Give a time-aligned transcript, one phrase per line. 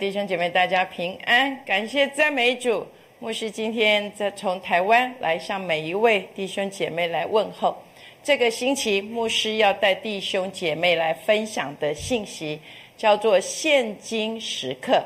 [0.00, 2.86] 弟兄姐妹，大家平安，感谢赞美主。
[3.18, 7.76] 牧师今天在从台湾来向每一位弟兄姐妹来问候。
[8.22, 12.58] 这个星期，牧师要带弟兄姐妹来分享的信息
[12.96, 15.04] 叫做“现今时刻”。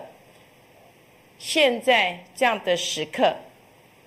[1.41, 3.35] 现在这样的时刻，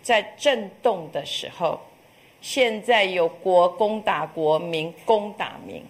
[0.01, 1.81] 在震动的时候，
[2.39, 5.83] 现在有国攻打国，民攻打民，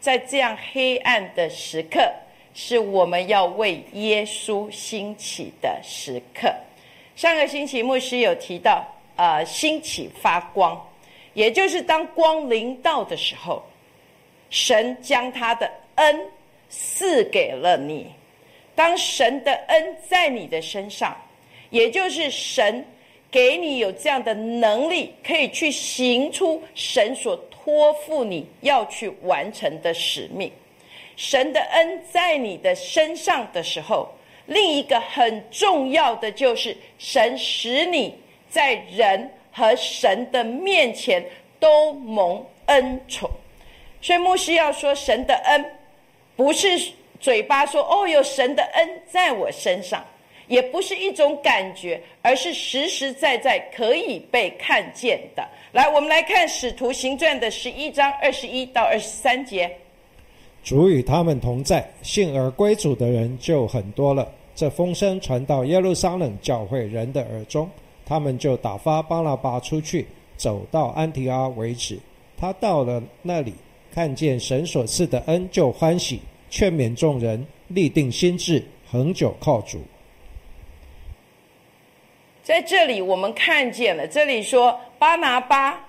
[0.00, 2.12] 在这样黑暗的时刻。
[2.54, 6.52] 是我们要为耶稣兴起的时刻。
[7.16, 8.84] 上个星期牧师有提到，
[9.16, 10.80] 呃，兴起发光，
[11.34, 13.62] 也就是当光临到的时候，
[14.50, 16.20] 神将他的恩
[16.68, 18.06] 赐给了你。
[18.74, 21.14] 当神的恩在你的身上，
[21.68, 22.84] 也就是神
[23.30, 30.50] 给你有这样的能力，可以去行出神所托付你要去完成的使命。
[31.22, 34.12] 神的恩在你的身上的时候，
[34.46, 38.12] 另一个很重要的就是神使你
[38.50, 41.24] 在人和神的面前
[41.60, 43.30] 都蒙恩宠。
[44.00, 45.64] 所以牧师要说，神的恩
[46.34, 50.04] 不是嘴巴说哦，有神的恩在我身上，
[50.48, 55.48] 也不是一种感觉，而是实实在在可以被看见的。
[55.70, 59.70] 来，我们来看《使徒行传》的十一章二十一到二十三节。
[60.62, 64.28] 主与他们同在，信而归主的人就很多了。
[64.54, 67.68] 这风声传到耶路撒冷教会人的耳中，
[68.06, 71.98] 他们就打发巴拉巴出去，走到安提阿为止。
[72.36, 73.54] 他到了那里，
[73.92, 79.80] 看见神所赐的恩，就欢喜，劝勉众人，立定心志，恒久靠主。
[82.42, 85.88] 在这里，我们看见了，这里说巴拿巴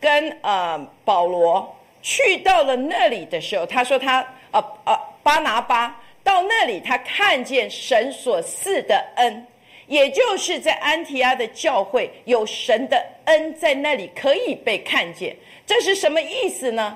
[0.00, 1.74] 跟呃保罗。
[2.04, 4.20] 去到了那里的时候，他说他
[4.50, 9.46] 呃呃巴拿巴到那里，他看见神所赐的恩，
[9.86, 15.34] 也就是在安提阿的教会有神的恩在那里可以被看见。
[15.64, 16.94] 这是什么意思呢？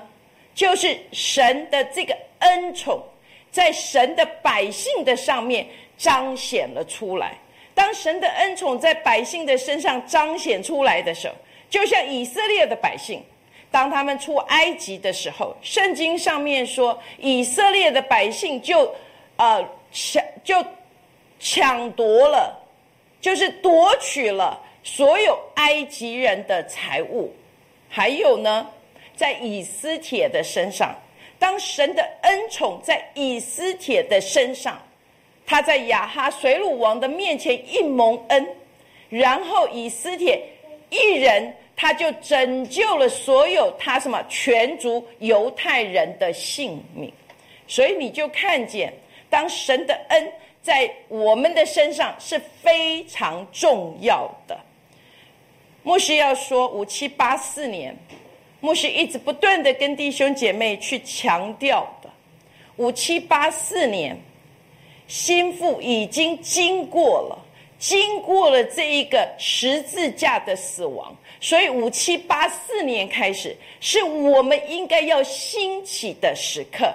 [0.53, 3.03] 就是神的这个恩宠
[3.49, 5.65] 在神的百姓的上面
[5.97, 7.35] 彰显了出来。
[7.73, 11.33] 当神的恩宠在百姓的身上彰显出来的时候，
[11.67, 13.23] 就像以色列的百姓。
[13.71, 18.91] 当他们出埃及的时候，圣经上面说，以色列的百姓就，
[19.37, 20.65] 呃抢就
[21.39, 22.59] 抢夺了，
[23.21, 27.31] 就是夺取了所有埃及人的财物。
[27.87, 28.67] 还有呢，
[29.15, 30.95] 在以斯帖的身上，
[31.37, 34.81] 当神的恩宠在以斯帖的身上，
[35.45, 38.47] 他在亚哈水鲁王的面前一蒙恩，
[39.09, 40.43] 然后以斯帖
[40.89, 41.55] 一人。
[41.81, 47.09] 他就拯救了所有他什么全族犹太人的性命，
[47.69, 48.93] 所以你就看见，
[49.29, 50.31] 当神的恩
[50.61, 54.59] 在我们的身上是非常重要的。
[55.81, 57.95] 牧师要说五七八四年，
[58.59, 62.09] 牧师一直不断的跟弟兄姐妹去强调的，
[62.75, 64.19] 五七八四年，
[65.07, 67.39] 心腹已经经过了，
[67.77, 71.15] 经过了这一个十字架的死亡。
[71.41, 76.93] 所以五七八四年开始，是我们应该要兴起的时刻。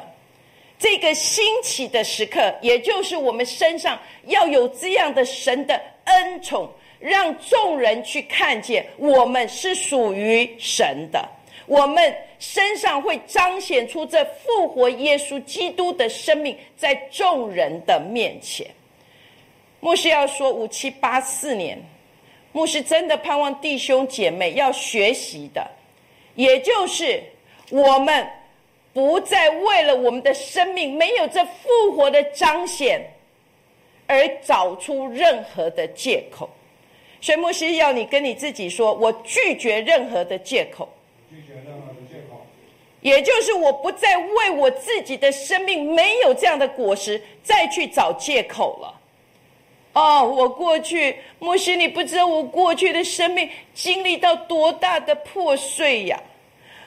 [0.79, 6.69] 这个兴起的时刻，也就是我们身上要有这样的神的恩宠，
[6.99, 11.27] 让众人去看见我们是属于神的。
[11.67, 18.67] 我们身上会彰显出这复活耶稣基督的生命，在众人的面前。
[19.81, 21.83] 牧师要说五七八四年。
[22.55, 25.69] 牧师真的盼望弟兄姐妹要学习的，
[26.37, 27.21] 也就是
[27.71, 28.25] 我们
[28.93, 33.05] 不再为了我们的生命没有这复活的彰显，
[34.07, 36.49] 而找出任何的借口。
[37.21, 40.89] 所以牧师要你跟你自己说：“我拒绝任何的借口。”
[41.29, 42.47] 拒绝任何的借口，
[43.01, 49.01] 也就是我不再为我自己的生命没有这样的果实再去找借口了。
[49.95, 56.21] 哦，我过去，牧师，你不知道我过去的生命经历到多大的破碎呀！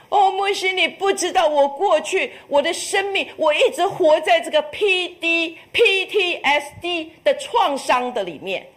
[0.09, 8.67] 哦，牧师，你不知道我过去我的生命，我一直活在这个 P D P T S D 的创伤的里面，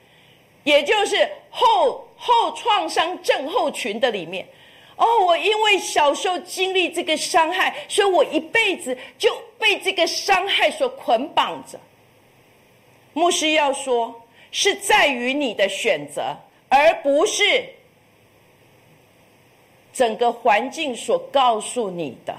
[0.63, 4.47] 也就是后后创伤症候群的里面。
[4.95, 11.81] 哦，我因为小时候经历这个伤害，所以我一辈子就被这个伤害所捆绑着。
[13.13, 14.20] 牧师要说。
[14.51, 16.37] 是在于你的选择，
[16.69, 17.65] 而不是
[19.93, 22.35] 整个环境所告诉你的。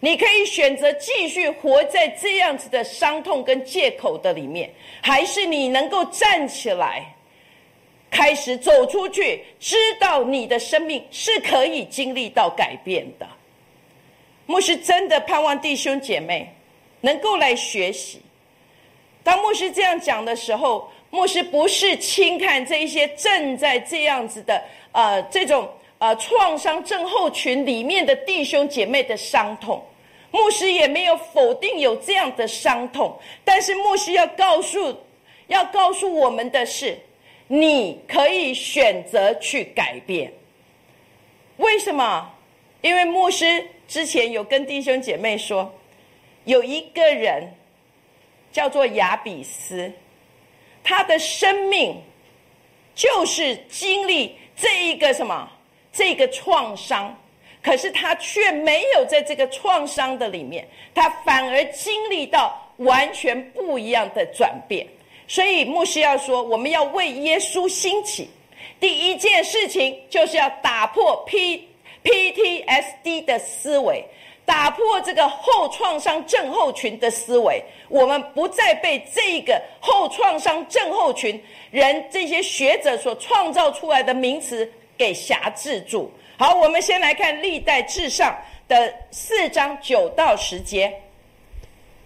[0.00, 4.70] 你可以选择继续活在这样子的伤痛跟借口的里面，
[5.02, 7.04] 还是你能够站起来，
[8.08, 13.26] 开始走出去，知道你的生命是可以经历到改变的。
[14.46, 16.48] 牧师真的盼望弟兄姐妹
[17.00, 18.22] 能够来学习。
[19.24, 24.62] 当牧师这样讲的时候，牧师不是轻看这一些正在这样子的
[24.92, 25.68] 呃这种。
[26.00, 29.84] 呃，创伤症候群里面的弟兄姐妹的伤痛，
[30.30, 34.96] 牧师也没有否定有这样的伤痛，但是牧师要告诉，
[35.48, 36.96] 要告诉我们的是，
[37.48, 40.32] 你可以选择去改变。
[41.56, 42.30] 为什么？
[42.80, 45.68] 因为牧师之前有跟弟兄姐妹说，
[46.44, 47.52] 有一个人
[48.52, 49.90] 叫做亚比斯，
[50.88, 51.94] 他的生命
[52.94, 55.46] 就是经历这一个什么？
[55.92, 57.14] 这个创伤，
[57.62, 64.86] 可是他却没有在这个创伤的里面，他反而经历到完全不一样的转变。
[65.26, 68.30] 所以牧师要说，我们要为耶稣兴起。
[68.80, 71.68] 第一件事情就是要打破 P
[72.02, 74.02] PTSD 的思维，
[74.48, 77.62] 打破这个后创伤症候群的思维。
[77.88, 81.40] 我们不再被这个后创伤症候群
[81.70, 84.66] 人这些学者所创造出来的名词。
[84.98, 86.10] 给辖制住。
[86.36, 88.36] 好，我们先来看历代至上
[88.66, 90.92] 的四章九到十节。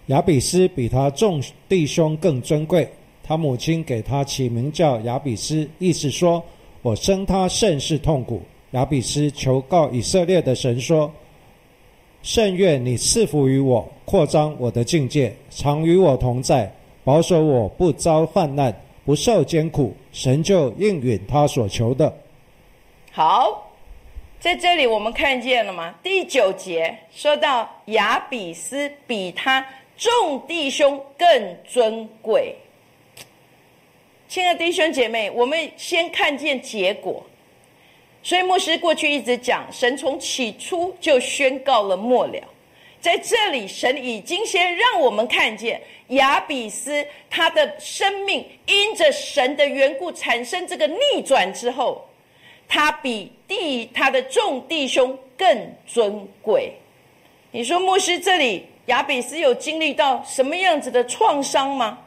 [0.08, 2.86] 亚比斯比他众弟兄更尊贵，
[3.24, 6.44] 他母亲给他起名叫亚比斯，意思说
[6.82, 8.42] ：“我生他甚是痛苦。”
[8.72, 11.10] 亚比斯求告以色列的神说
[12.22, 16.72] ：“圣愿你赐福于我，扩张我的境界，常与我同在，
[17.02, 18.74] 保守我不遭患难，
[19.04, 22.14] 不受艰苦。”神就应允他所求的。
[23.10, 23.72] 好，
[24.38, 25.94] 在这里我们看见了吗？
[26.02, 29.66] 第九节说到亚比斯比他
[29.96, 32.54] 众弟兄更尊贵。
[34.28, 37.24] 亲爱的弟兄姐妹，我们先看见结果。
[38.22, 42.38] 所以牧师过去一直讲，神从起初就宣告了末了。
[43.00, 52.06] 在这里，神已经先让我们看见亚比斯他的生命因着神的缘故产生这个逆转之后。
[52.68, 56.72] 他比弟他的众弟兄更尊贵。
[57.50, 61.98] 你说牧师这里亚比斯有经历到什么样子的创伤吗？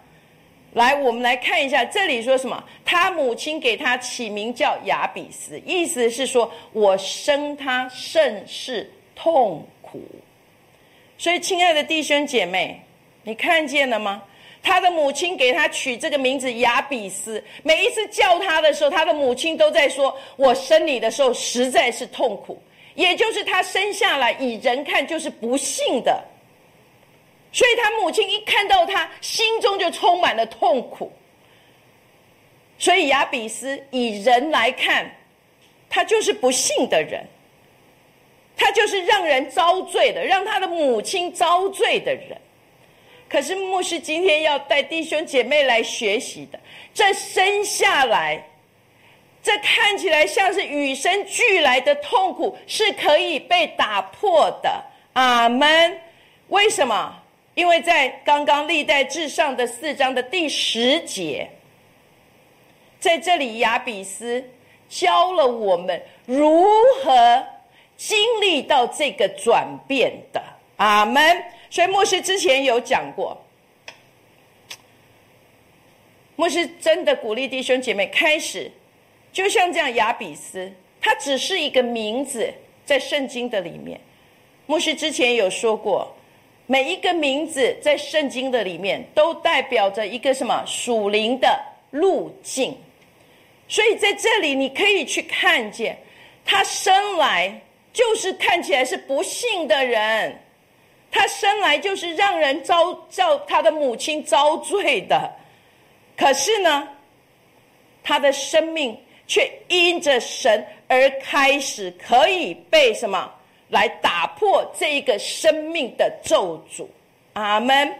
[0.76, 2.62] 来，我们来看一下这里说什么。
[2.84, 10.02] 他母亲给他起名叫雅比斯，意思是说我生他甚是痛苦。
[11.18, 12.78] 所以，亲爱的弟兄姐妹，
[13.24, 14.22] 你看见了吗？
[14.62, 22.62] 他的母亲给他取这个名字雅比斯，每一次叫他的时候，他的母亲都在说：“我生你的时候实在是痛苦。”
[22.96, 26.22] 也就是他生下来，以人看就是不幸的，
[27.56, 31.10] 所以他母亲一看到他，心中就充满了痛苦。
[32.78, 35.10] 所以亚比斯以人来看，
[35.90, 37.26] 他就是不幸的人，
[38.58, 42.38] 他就是让人遭罪的，让他的母亲遭罪的人。
[43.30, 46.60] 可是牧师今天要带弟兄姐妹来学习的，
[46.94, 48.46] 这生下来，
[49.42, 54.84] 这看起来像是与生俱来的痛苦，是可以被打破的。
[55.14, 55.98] 阿门。
[56.50, 57.22] 为什么？
[57.56, 61.50] 因为在刚刚历代至上的四章的第十节，
[63.00, 64.44] 在这里亚比斯
[64.88, 66.66] 教了我们如
[67.02, 67.44] 何
[67.98, 70.44] 经历到这个转变的。
[70.76, 71.44] 阿门。
[71.70, 73.38] 所以牧师之前有讲过，
[76.36, 78.72] 牧师真的鼓励弟兄姐妹开始，
[79.34, 80.72] 就像这样亚比斯，
[81.02, 82.54] 它只是一个名字，
[82.86, 84.00] 在圣经的里面。
[84.68, 86.16] 牧师之前有说过，
[86.68, 91.60] 每一个名字在圣经的里面都代表着一个什么属灵的
[91.92, 92.76] 路径。
[93.68, 95.98] 所以在这里你可以去看见，
[96.44, 97.60] 他生来
[97.94, 100.40] 就是看起来是不幸的人。
[101.12, 105.32] 他生来就是让人遭叫他的母亲遭罪的，
[106.18, 106.88] 可是呢，
[108.04, 113.32] 他的生命却因着神而开始可以被什么
[113.76, 116.88] 来打破这一个生命的咒诅。
[117.34, 117.94] 阿门。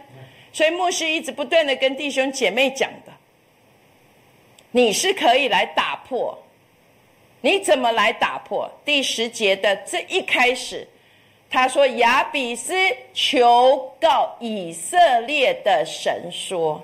[0.50, 3.12] 所以牧师一直不断的跟弟兄姐妹讲的，
[4.70, 6.36] 你是可以来打破，
[7.42, 8.66] 你怎么来打破？
[8.82, 10.88] 第十节的这一开始。
[11.50, 12.74] 他说：“亚比斯
[13.12, 16.82] 求告以色列的神说，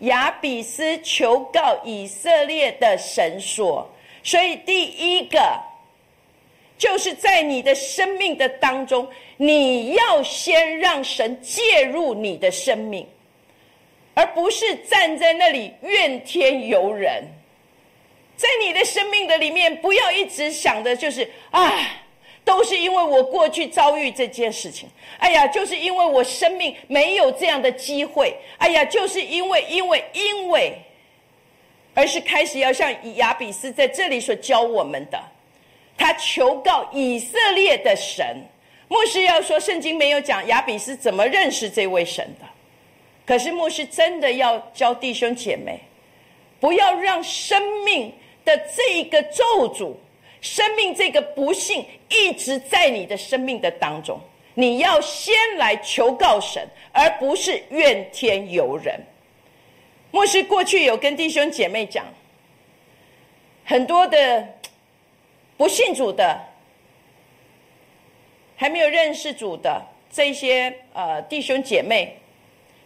[0.00, 3.88] 亚比斯求告以色列的神说，
[4.22, 5.38] 所以第一个
[6.84, 13.08] 就是在你的生命的当中，你要先让神介入你的生命，
[14.12, 17.24] 而不是站在那里怨天尤人。
[18.36, 21.72] 在你的生命的里面，不要一直想的就是啊，
[22.44, 24.86] 都是因为我过去遭遇这件事情。
[25.16, 28.36] 哎呀，就是因为我生命没有这样的机会。
[28.58, 30.78] 哎呀，就是因为因为因为，
[31.94, 35.18] 而是开始要像亚比斯在这里所教我们的，
[35.96, 38.42] 他求告以色列的神。
[38.88, 42.46] 牧师要说，圣经没有讲亚比斯怎么认识这位神的，
[43.26, 45.80] 可是牧师真的要教弟兄姐妹，
[46.60, 48.12] 不要让生命。
[48.44, 49.94] 的这一个咒诅，
[50.42, 54.20] 生命这个不幸一直在你的生命的当中，
[54.52, 59.00] 你要先来求告神，而不是怨天尤人。
[60.10, 62.04] 牧师过去有跟弟兄姐妹讲，
[63.64, 64.46] 很多的
[65.56, 66.40] 不信主的，
[68.56, 72.16] 还没有认识主的这些呃弟兄姐妹，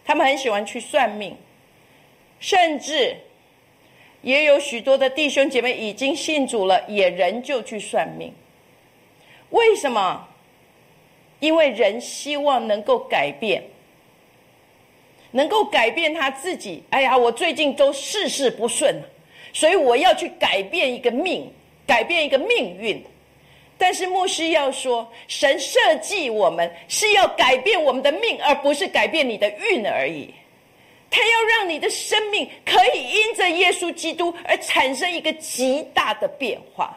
[0.05, 1.35] 他们很喜欢去算命，
[2.39, 3.17] 甚至。
[4.21, 8.33] 也有许多的弟兄姐妹已经信主了，也仍旧去算命。
[9.51, 10.27] 为什么？
[11.39, 13.63] 因为人希望能够改变，
[15.31, 16.83] 能够改变他自己。
[16.89, 19.01] 哎呀，我最近都事事不顺，
[19.53, 21.49] 所以我要去改变一个命，
[21.89, 23.03] 改变一个命运。
[23.79, 30.31] 但是牧师要说，神设计我们是要改变我们的命，而不是改变你的运而已。
[31.09, 36.95] 他要让你的生命可以因着耶稣基督而产生一个极大的变化。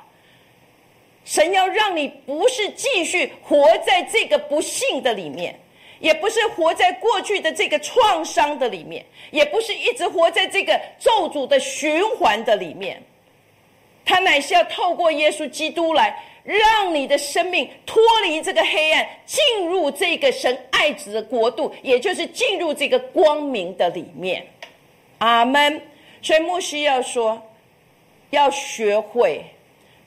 [1.25, 5.59] 神要让你不是继续活在这个不幸的里面，
[6.01, 13.01] 也不是活在过去的这个创伤的里面，也不是一直活在这个咒诅的循环的里面。
[14.05, 16.17] 他乃是要透过耶稣基督来。
[16.45, 24.45] 让你的生命脱离这个黑暗，进入这个神爱子的国度，也就是进入这个光明的里面。
[25.19, 25.81] 阿门。
[26.21, 27.41] 所以牧师要说，
[28.31, 29.45] 要学会，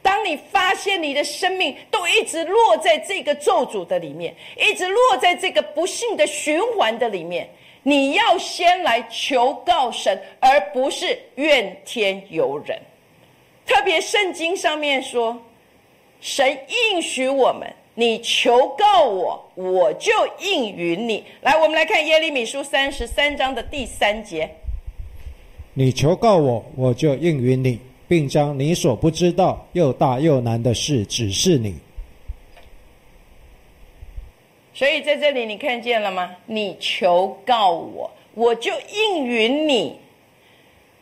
[0.02, 7.50] 当你发现你的生命都一直落在这个咒诅的里面，一直落在这个不幸的循环的里面，
[7.82, 12.78] 你要先来求告神，而不是怨天尤人。
[13.66, 15.42] 特别圣经上面说。
[16.22, 16.58] 神
[16.92, 21.24] 应许我们，你求告我，我就应允你。
[21.42, 24.50] 来，我们来看耶利米书三十三章的第三节。
[25.76, 31.76] 你求告我，我就应允你，并将你所不知道又大又难的事指示你。
[34.74, 36.36] 所以在这里，你看见了吗？
[36.48, 40.00] 你求告我，我就应允你。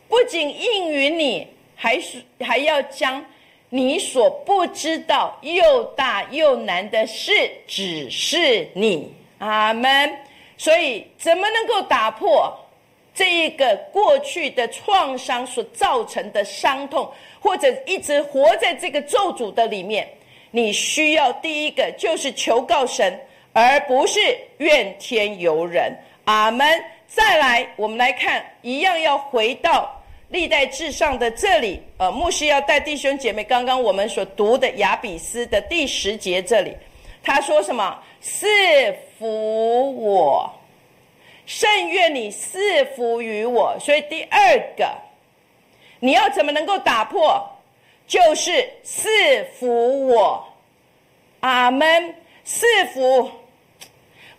[0.09, 1.47] 不仅应允你，
[1.83, 3.21] 还是还要将。
[3.67, 7.31] 你所不知道又大又难的事，
[7.67, 10.17] 只是你阿门。
[10.57, 12.55] 所以，怎么能够打破
[13.13, 17.11] 这一个过去的创伤所造成的伤痛，
[17.41, 20.07] 或者一直活在这个咒诅的里面？
[20.51, 23.19] 你需要第一个就是求告神，
[23.53, 24.19] 而不是
[24.59, 25.91] 怨天尤人。
[26.25, 26.65] 阿门。
[27.07, 30.02] 再来，我们来看，一样要回到。
[30.33, 36.75] 历代至上的这里，呃，牧师要带弟兄姐妹，刚刚我们所读的雅比斯的第十节这里，
[37.21, 38.03] 他说什么？
[38.19, 38.47] 赐
[39.19, 40.51] 福我，
[41.45, 43.77] 甚愿你赐福于我。
[43.79, 44.89] 所以第二个，
[45.99, 47.47] 你要怎么能够打破？
[48.07, 49.07] 就是赐
[49.59, 50.43] 福我。
[51.41, 52.15] 阿门。
[52.43, 53.29] 赐福，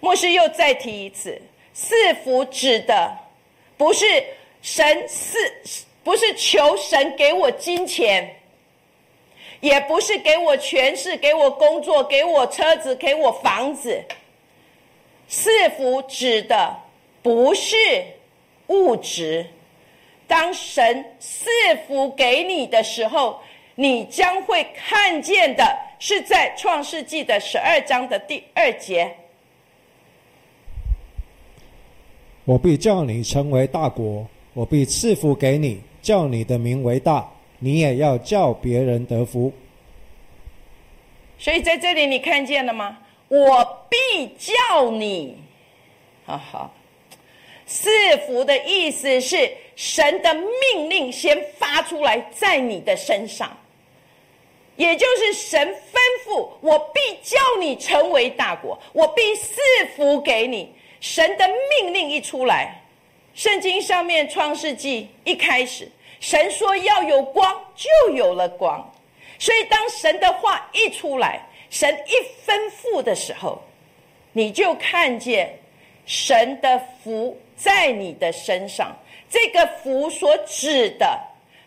[0.00, 1.40] 牧师又再提一次，
[1.72, 3.16] 赐福指的
[3.76, 4.04] 不是。
[4.64, 5.36] 神是
[6.02, 8.34] 不是求神给我金钱，
[9.60, 14.02] 也不是给我权势，给我工作，给我车子，给我房子。
[15.28, 16.74] 赐福指的
[17.22, 17.76] 不是
[18.68, 19.46] 物质。
[20.26, 21.50] 当神赐
[21.86, 23.38] 福给你的时候，
[23.74, 29.14] 你将会看见的是在创世纪的十二章的第二节。
[32.46, 34.26] 我必叫你成为大国。
[34.54, 39.52] 我必赐福给你，叫你的名为大，你也要叫别人得福。
[41.38, 42.98] 所以在这里你看见了吗？
[43.28, 45.36] 我必叫你，
[46.24, 46.70] 哈哈，
[47.66, 47.90] 赐
[48.26, 53.50] 福的意思是神的命令先发出来在你的身上，
[54.76, 59.60] 也就是神吩咐我必叫你成为大国，我必赐
[59.96, 60.72] 福给你。
[61.00, 61.44] 神的
[61.82, 62.80] 命令一出来。
[63.34, 65.88] 圣经上面创世纪一开始，
[66.20, 68.88] 神说要有光，就有了光。
[69.38, 73.60] 所以当神的话一出来，神一吩咐的时候，
[74.32, 75.52] 你就看见
[76.06, 78.96] 神的福在你的身上。
[79.28, 81.18] 这个福所指的，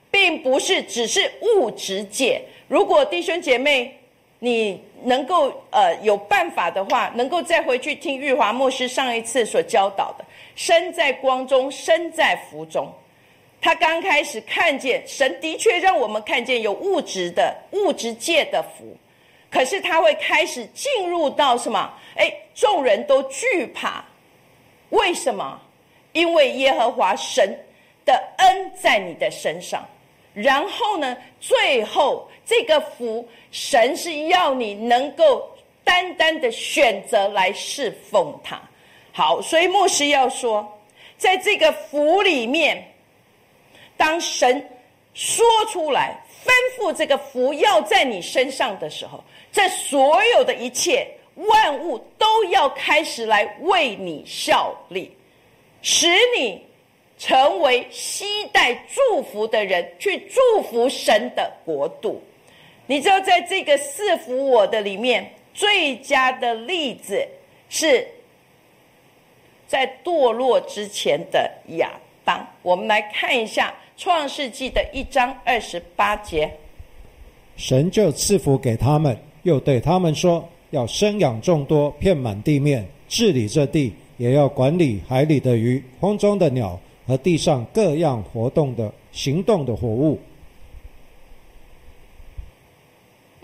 [0.09, 2.41] 并不是只是物质界。
[2.69, 3.93] 如果弟兄姐妹，
[4.39, 10.23] 你能够呃有办法的话，能够再回去听玉华牧师上一次所教导的，
[10.57, 12.93] 身在光中，身在福中。
[13.61, 18.97] 他刚开始看见神的确让我们看见有物质的物质界的福，
[19.49, 21.93] 可是他会开始进入到什么？
[22.15, 24.03] 哎，众人都惧怕，
[24.89, 25.59] 为什么？
[26.13, 27.57] 因为耶和华神
[28.03, 29.85] 的恩在你的身上，
[30.33, 35.47] 然后呢，最后这个福，神是要你能够
[35.83, 38.59] 单单的选择来侍奉他。
[39.17, 40.79] 好，所以牧师要说，
[41.17, 42.87] 在这个福里面，
[43.97, 44.63] 当神
[45.15, 55.11] 说出来吩咐这个福要在你身上的时候，这所有的一切万物都要开始来为你效力。
[55.81, 56.07] 使
[56.37, 56.63] 你
[57.17, 62.21] 成为期待祝福的人，去祝福神的国度。
[62.85, 67.27] 你知道，在这个赐福我的里面，最佳的例子
[67.67, 68.07] 是
[69.67, 71.91] 在堕落之前的亚
[72.23, 72.47] 当。
[72.61, 73.69] 我们来看一下
[74.01, 76.51] 《创世纪》的一章二十八节。
[77.55, 90.19] 神就赐福给他们，又对他们说：“要生养众多，遍满地面，治理这地。”也要管理海里的鱼、空中的鸟和地上各样活动的、行动的活物。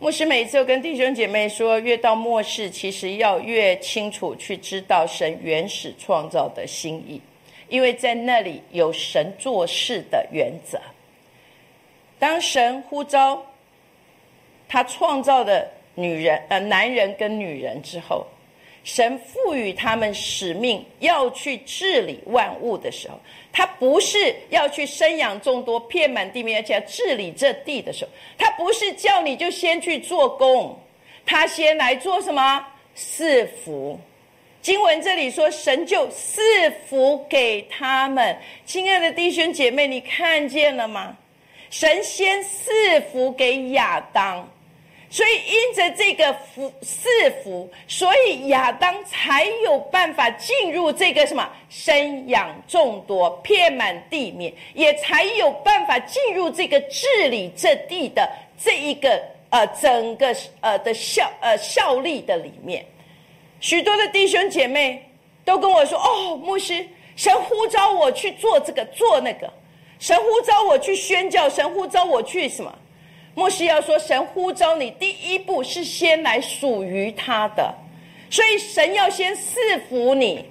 [0.04, 7.22] 牧师每次跟弟兄姐妹说，越到末世，其实要越清楚去知道神原始创造的心意，
[7.70, 10.78] 因为在那里有神做事的原则。
[12.20, 13.42] 当神呼召
[14.68, 18.28] 他创造的女人、呃男人跟女人之后。
[18.84, 23.18] 神赋予他们使命，要去治理万物的时候，
[23.54, 30.78] 他不是要去生养众多，遍满地面，而且要治理这地的时候，他不是叫你就先去做工，
[31.26, 34.00] 他先来做什么赐福。
[34.62, 36.42] 经文这里说，神就赐
[36.88, 38.36] 福给他们。
[38.66, 41.16] 亲爱的弟兄姐妹，你看见了吗？
[41.70, 42.72] 神先赐
[43.12, 44.50] 福给亚当。
[45.14, 47.08] 所以，因着这个福赐
[47.44, 58.28] 福，所以亚当才有办法进入这个什么生养众多、遍满地面，也才有办法进入这个治理这地的
[58.60, 59.22] 这一个
[59.52, 62.84] 呃整个呃的效呃效力的里面。
[63.60, 65.08] 许多的弟兄姐妹
[65.46, 66.84] 都跟我说：“哦，牧师，
[67.16, 69.48] 神呼召我去做这个做那个，
[70.00, 72.76] 神呼召我去宣教，神呼召我去什么？”
[73.36, 77.74] 莫西要说：“神呼召你，第一步是先来属于他的，
[78.30, 80.46] 所以神要先赐福你。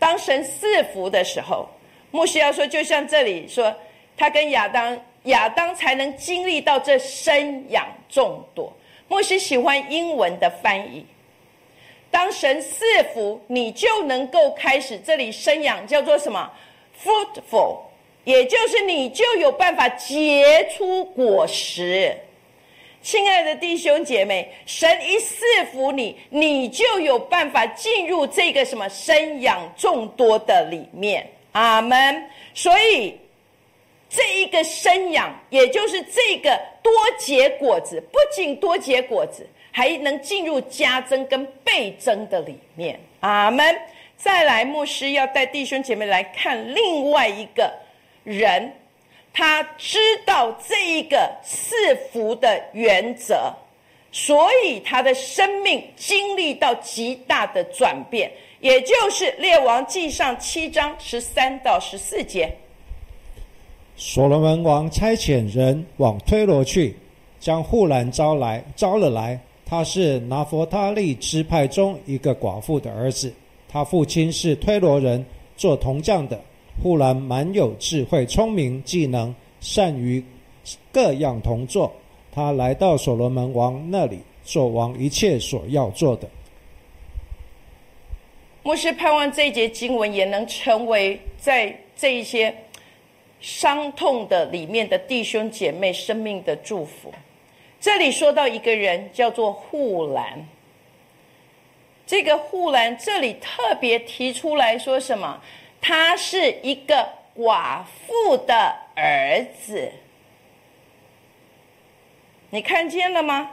[0.00, 1.68] 当神赐福的时候，
[2.10, 3.72] 莫西要说，就像这里说，
[4.16, 8.72] 他跟亚当，亚当才能经历到这生养众多。
[9.06, 11.06] 莫西喜欢英文的翻译。
[12.10, 16.50] 当神赐福，你就能够开始这里生养，叫做什么
[17.00, 17.78] ？fruitful。”
[18.28, 22.14] 也就是你就有办法结出果实，
[23.00, 31.26] 亲爱的弟兄姐妹，神一赐福你，你就有办法进入这个什么生养众多的里面。
[31.52, 32.22] 阿门。
[32.52, 33.18] 所以
[34.10, 43.00] 这一个生养，也就是这个多结果子，不仅多结果子，还能进入加增跟倍增的里面。
[43.20, 43.74] 阿门。
[44.18, 47.72] 再来，牧师要带弟兄姐妹来看另外一个。
[48.28, 48.70] 人，
[49.32, 51.74] 他知道这一个赐
[52.12, 53.50] 福的原则，
[54.12, 62.54] 所以他的生命经历到极大的转变，也就是《列王记上》七章十三到十四节。
[63.96, 66.94] 所罗门王差遣人往推罗去，
[67.40, 69.40] 将护兰招来，招了来。
[69.64, 73.32] 他是拿佛他利支派中一个寡妇的儿子，
[73.68, 75.24] 他父亲是推罗人，
[75.56, 76.40] 做铜匠的。
[76.82, 80.24] 忽然蛮有智慧、聪明、技能，善于
[80.92, 81.92] 各样同作。
[82.32, 86.28] 他来到所罗门王那里，做王一切所要做的。
[88.62, 92.54] 牧师盼望这一节经文也能成为在这一些
[93.40, 97.12] 伤痛的里面的弟兄姐妹生命的祝福。
[97.80, 100.46] 这里说到一个人叫做护兰，
[102.06, 105.40] 这个护兰这里特别提出来说什么？
[105.80, 109.90] 他是一个寡妇的儿子。
[112.50, 113.50] 你看见了吗？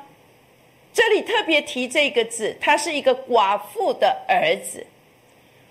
[0.93, 4.85] 这里特别提这个字，他是一个寡妇的儿子。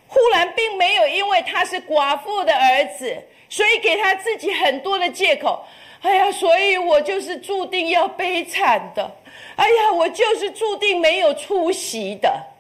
[0.07, 3.17] 忽然并没有因为他是寡妇的儿子，
[3.49, 5.65] 所以给他自己很多的借口。
[6.03, 9.11] 哎呀，所以我就是注定要悲惨的。
[9.57, 12.54] 哎呀，我就是注定没有出息的。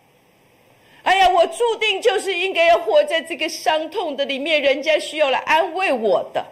[1.04, 6.44] 哎呀，我注定就是应该要活在这个伤痛的里面，人家需要来安慰我的。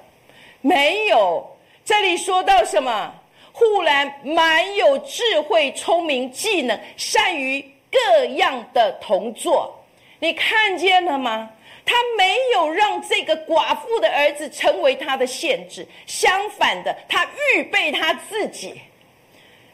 [0.61, 1.45] 没有，
[1.85, 3.13] 这里说到什么？
[3.53, 9.75] 忽然满有智慧、聪明、技能，善于各样的同作。
[10.19, 11.51] 你看见了吗？
[11.85, 18.81] 他没有让这个寡妇的儿子成为他的限制，相反的，他预备他自己，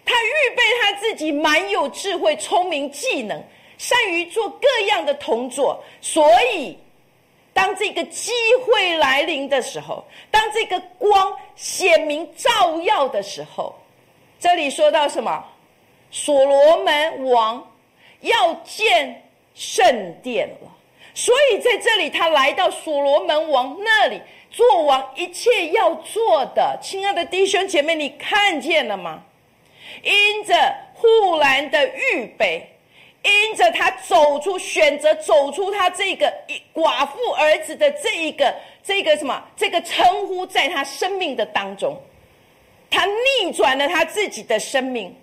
[0.06, 3.44] 他预备他自己蛮有智慧、聪明、技能，
[3.78, 5.82] 善于做各样的同作。
[6.02, 6.76] 所以，
[7.54, 8.30] 当这个机
[8.66, 13.74] 会来临的时候，当这个光显明照耀的时候，
[14.38, 15.42] 这里说到什么？
[16.10, 17.66] 所罗门王
[18.20, 19.22] 要建。
[19.60, 20.70] 圣殿了，
[21.14, 26.78] 所以在这里，他来到所罗门王那里做王一切要做的。
[26.80, 29.20] 亲爱的弟兄姐妹，你看见了吗？
[30.04, 30.54] 因着
[30.94, 32.70] 护栏的预备，
[33.22, 36.32] 因着他走出选择走出他这个
[36.72, 42.00] 寡妇儿子的这一个这个什么这个称呼，在他生命的当中，
[42.88, 45.14] 他逆转了他自己的生命，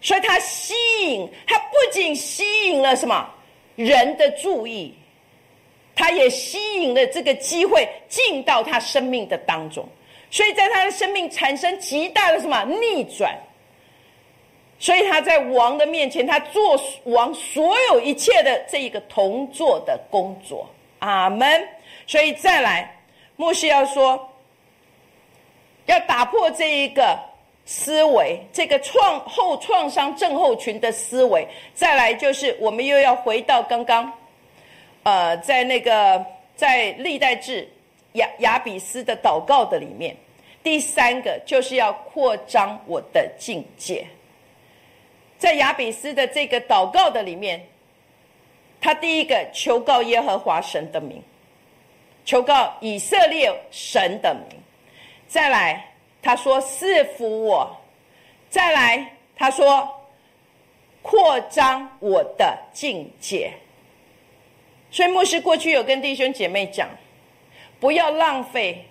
[0.00, 3.28] 所以他吸引他不仅吸引了什么？
[3.76, 4.94] 人的注意，
[5.94, 9.86] 他也吸引了这个机会进到他生命的当中，
[10.30, 13.34] 所以在他的生命产生极大的什么逆转。
[14.80, 20.68] 所以他在王的面前，他做王所有一切的这一个同做的工作。
[20.98, 21.68] 阿门。
[22.08, 22.92] 所以再来，
[23.36, 24.28] 牧师要说，
[25.86, 27.16] 要打破这一个。
[27.66, 34.12] 思维，这个创后创伤症候群的思维，再来就是我们又要回到刚刚，
[35.04, 36.24] 呃，在那个
[36.56, 37.68] 在历代志
[38.14, 40.16] 亚亚比斯的祷告的里面，
[40.64, 44.04] 第三个就是要扩张我的境界，
[45.40, 47.66] 在雅比斯的这个祷告的里面，
[48.78, 51.20] 他第一个求告耶和华神的名，
[52.26, 54.60] 求告以色列神的名，
[55.26, 55.86] 再来。
[56.22, 57.74] 他说：“赐福我。”
[58.50, 59.88] 再来，他说
[61.00, 63.50] ：“扩张我的境界。”
[64.92, 66.90] 所以牧师过去有跟弟兄姐妹讲，
[67.80, 68.84] 不要浪费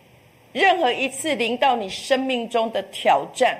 [0.53, 3.55] 任何一次临到你生命中的挑战，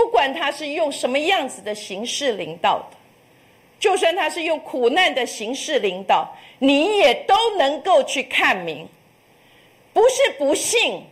[0.00, 2.96] 不管他是用什么样子的形式领导的，
[3.78, 8.88] 就算他是用苦难的形式领导，你也都能够去看明，
[9.92, 11.04] 不是不信。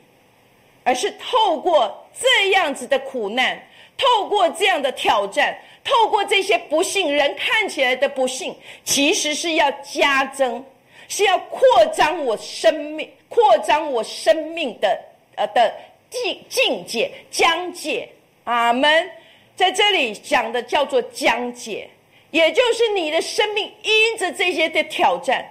[0.85, 3.62] 而是透过这样子的苦难，
[3.94, 10.64] 透过这样的挑战，透过这些不幸人看起来的不幸，其实是要加增，
[11.07, 11.61] 是要扩
[11.92, 14.98] 张我生命，扩张我生命的
[15.35, 15.70] 呃的
[16.09, 18.09] 境境界疆界。
[18.49, 19.11] 阿门。
[19.55, 21.89] 在这里讲的叫做讲解，
[22.31, 25.45] 也就是你的生命因着这些的挑战，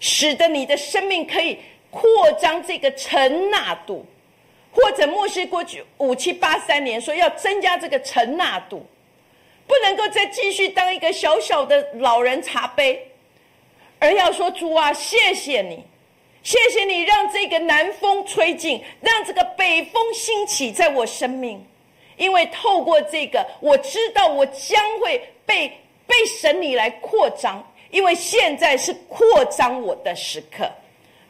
[0.00, 1.58] 使得你的生命可以
[1.90, 4.04] 扩张这个承纳度。
[4.72, 8.84] 或者牧师过去五七八三年说要增加这个承纳度，
[9.68, 13.06] 不能够再继续当一个小小的老人茶杯，
[14.00, 15.84] 而要说主啊，谢谢你，
[16.42, 21.64] 谢谢你让这个南风吹进，让这个北风兴起在我生命，
[22.16, 25.68] 因为透过这个，我知道我将会被
[26.06, 30.70] 被神你来扩张，因为现在是扩张我的时刻。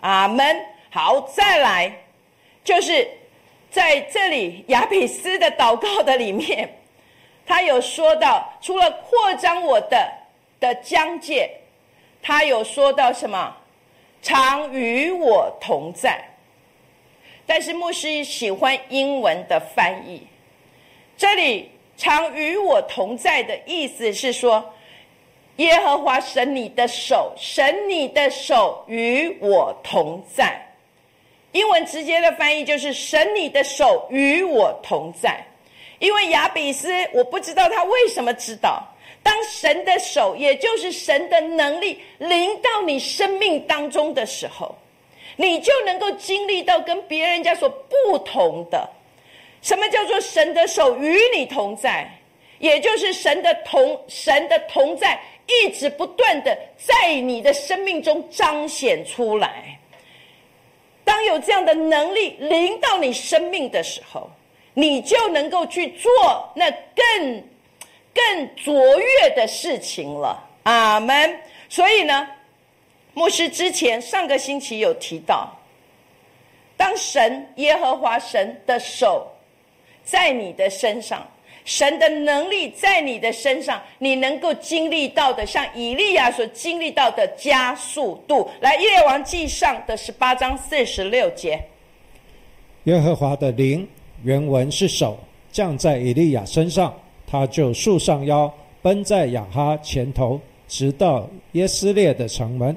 [0.01, 0.65] 阿门。
[0.91, 1.93] 好，再来
[2.63, 3.09] 就是。
[3.71, 6.73] 在这里，亚比斯的祷告的里面，
[7.45, 10.13] 他有说到，除了扩张我的
[10.61, 11.51] 的疆界，
[12.23, 13.53] 他有说到什么？
[14.23, 16.25] 常与我同在。
[17.45, 20.25] 但是牧师喜欢英文的翻译，
[21.17, 24.65] 这里常与我同在的意思是说，
[25.57, 30.61] 耶和华神你的手，神你的手与我同在。
[31.53, 35.41] 英文直接的翻译就是“神，你的手与我同在”，
[36.01, 38.83] 因为亚比斯，我不知道他为什么知道，
[39.23, 44.75] 当神的手，也就是神的能力临到你生命当中的时候，
[45.37, 48.91] 你就能够经历到跟别人家所不同的。
[49.65, 52.09] 什么叫做神的手与你同在？
[52.59, 59.79] 也就是神的同神的同在，一直不断的在你的生命中彰显出来。
[61.03, 64.31] 当有这样的能力临到你生命的时候，
[64.75, 66.11] 你就能够去做
[66.55, 67.43] 那更
[68.15, 70.47] 更卓越的事情了。
[70.65, 71.41] 阿门。
[71.69, 72.29] 所以呢，
[73.15, 75.51] 牧师之前上个星期有提到，
[76.77, 79.27] 当神耶和华神的手
[80.05, 81.27] 在你的身上。
[81.65, 88.47] 神的能力在你的身上，你能够经历到的，像以利亚所经历到的加速度。
[88.61, 91.59] 来，《列王记上》的十八章四十六节，
[92.83, 93.89] 耶和华的灵
[94.23, 95.19] 原文是手
[95.51, 96.95] 降在以利亚身上，
[97.27, 100.39] 他就束上腰，奔在亚哈前头，
[100.69, 102.77] 直到耶斯列的城门。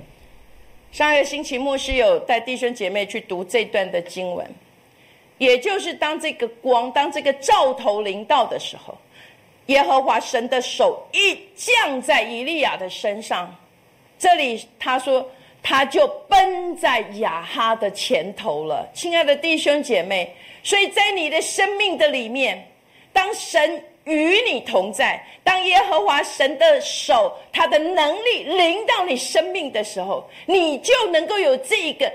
[0.94, 4.50] 上个星期牧师有带弟兄姐妹去读这段的经文。
[5.38, 8.98] 也就是当这个光，当这个兆头临到的时候，
[9.68, 13.54] 耶和华神的手一降在以利亚的身上，
[14.18, 15.30] 这里他说
[15.62, 18.90] 他就奔在亚哈的前头了。
[18.94, 22.68] 亲爱的弟兄姐妹，所以在你的生命的里面，
[23.14, 32.12] 当神与你同在，当耶和华神的手他的能力临到你生命的时候，你就能够有这一个。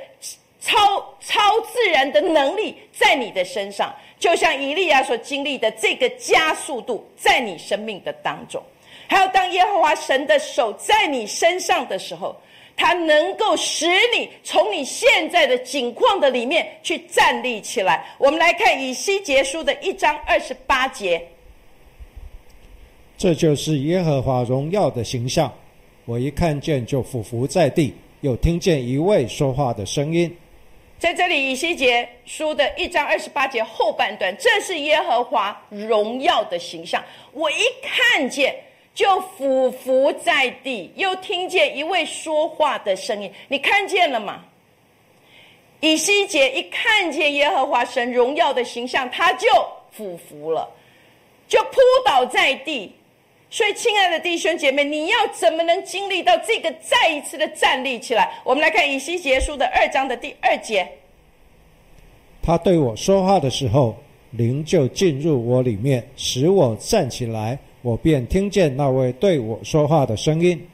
[0.63, 0.79] 超
[1.21, 8.63] 超自然的能力在你的身上，就像以利亚所经历的这个加速度，在你生命的当中。
[9.09, 12.35] 还有当耶和华神的手在你身上的时候，
[12.77, 18.07] 他能够使你从你现在的境况的里面去站立起来。
[18.17, 21.21] 我们来看以西结书的一章二十八节，
[23.19, 25.53] 这就是耶和华荣耀的形象。
[26.05, 30.35] 我一看见就俯伏在地，又听见一位说话的声音。
[31.03, 37.03] 在这里，以西结书的一章二十八节后半段，这是耶和华荣耀的形象。
[37.33, 38.55] 我一看见
[38.95, 43.29] 就俯伏在地，又听见一位说话的声音。
[43.49, 44.45] 你看见了吗？
[45.81, 49.49] 以西结一看见耶和华神荣耀的形象，他就
[49.91, 50.71] 俯伏了，
[51.49, 52.95] 就扑倒在地。
[53.53, 58.33] 所以，亲爱的弟兄姐妹，你要怎么能经历到这个再一次的站立起来？
[58.45, 60.91] 我们来看以西结书的二章的第二节。
[62.43, 63.95] 他对我说话的时候，
[64.31, 70.67] 灵就进入我里面，使我站起来，我便听见那位对我说话的声音。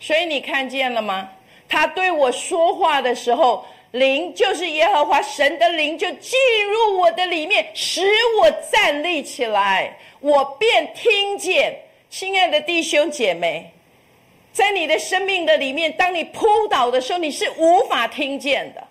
[0.00, 1.28] 所以你看见了吗？
[1.68, 6.36] 他对我说话的时候，灵就是耶和华神的灵就进
[6.72, 8.02] 入我的里面，使
[8.40, 9.96] 我站立起来。
[10.20, 11.78] 我便听见，
[12.10, 13.70] 亲爱的弟兄姐妹，
[14.52, 18.82] 在你的生命的里面，当你扑倒的时候，你是无法听见的。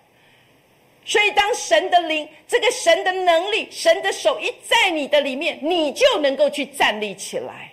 [1.05, 7.71] 所以，当神的灵、这个神的能力、神的手一在你的里面，你就能够去站立起来，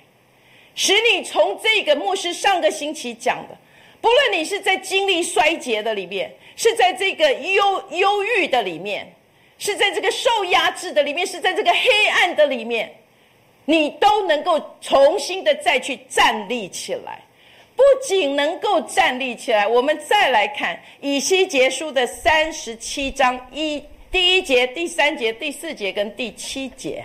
[0.76, 3.56] 使你从这个牧师上个星期讲的，
[4.00, 9.12] 不论你是在经历衰竭的里面，是在这个忧忧郁的里面，
[9.58, 12.92] 是在这个受压制的里面，是在这个黑暗的里面。
[13.64, 17.22] 你都能够重新的再去站立起来，
[17.74, 27.04] 不仅能够站立起来，我们再来看以西结书的三十七章一第一节、第三节、第四节跟第七节。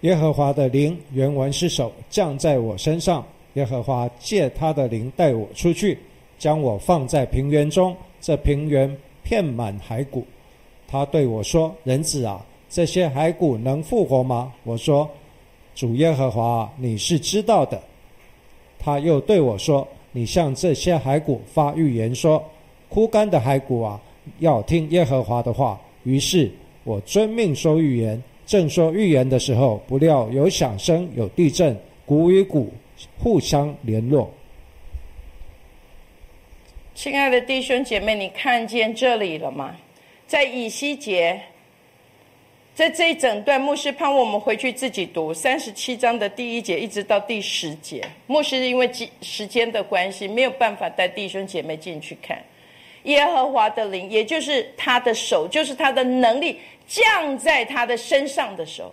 [0.00, 5.98] 耶和华的灵原文是手降在我身上，耶和华借他的灵带我出去，
[6.38, 10.26] 将我放在平原中，这平原遍满骸骨。
[10.88, 14.52] 他对我说：“人子啊。”这些骸骨能复活吗？
[14.64, 15.08] 我说
[15.76, 17.80] ：“主耶和华，你是知道的。”
[18.80, 22.44] 他又对我说：“你向这些骸骨发预言说，
[22.88, 24.02] 枯干的骸骨啊，
[24.40, 26.50] 要听耶和华的话。”于是
[26.82, 28.20] 我遵命说预言。
[28.44, 32.72] 正说预言的时候，不料有响声，有地震，骨与骨
[33.16, 34.28] 互相联络。
[36.92, 39.76] 亲爱的弟兄姐妹，你看见这里了吗？
[40.26, 41.40] 在以西结。
[42.74, 48.02] 在这一整段，牧师盼望我们回去自己读三十七章的第一节，一直到第十节。
[48.26, 48.90] 牧师因为
[49.22, 52.36] 时间的关系，没有办法带弟兄姐妹进去看。
[53.04, 56.58] 耶和华的灵，也就是他的手，就是他的能力
[56.88, 58.92] 降在他的身上的时候，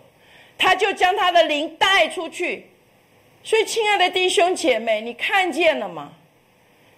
[0.60, 2.68] 他就将他的灵带出去。
[3.44, 6.14] 所以，亲爱的弟兄姐妹，你看见了吗？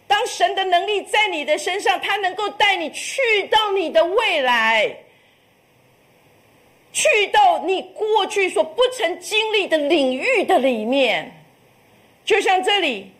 [0.05, 4.93] 当神的能力在你的身上，他能够带你去到你的未来。
[6.93, 11.29] 去到你过去所不曾经历的领域的里面，
[12.23, 13.11] 就像这里，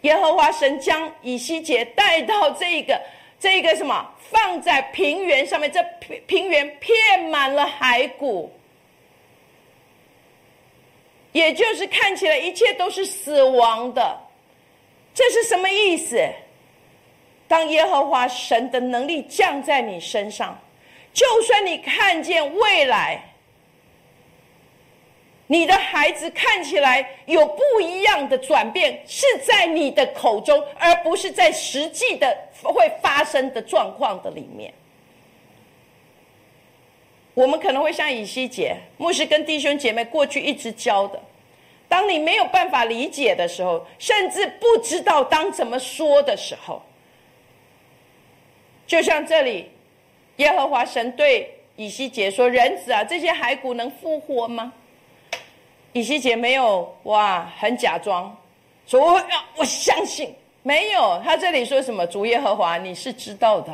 [0.00, 3.00] 耶和华神将以西结带到这个
[3.38, 8.52] 这个什么，放在平原上面，这平平原遍满了骸骨，
[11.30, 14.20] 也就是看起来一切都是死亡的，
[15.14, 16.20] 这是什么意思？
[17.46, 20.58] 当耶和华神的能力降在你身上。
[21.14, 23.22] 就算你看见未来，
[25.46, 34.74] 你的孩子看起来有不一样的转变，是在你的口中，而不是在实际的会发生的状况的里面。
[37.32, 41.20] 我们可能会像以西结牧师跟弟兄姐妹过去一直教的，
[41.88, 46.82] 当你没有办法理解的时候，甚至不知道当怎么说的时候，
[48.86, 49.70] 就像这里，
[50.36, 54.72] 耶和华神对以西结说：“人子啊，这些骸骨能复活吗？”
[55.92, 58.36] 以西结没有哇，很假装
[58.86, 59.22] 说：“我
[59.56, 60.34] 我相信。”
[60.66, 62.06] 没有，他这里说什么？
[62.06, 63.70] 主耶和华，你是知道的，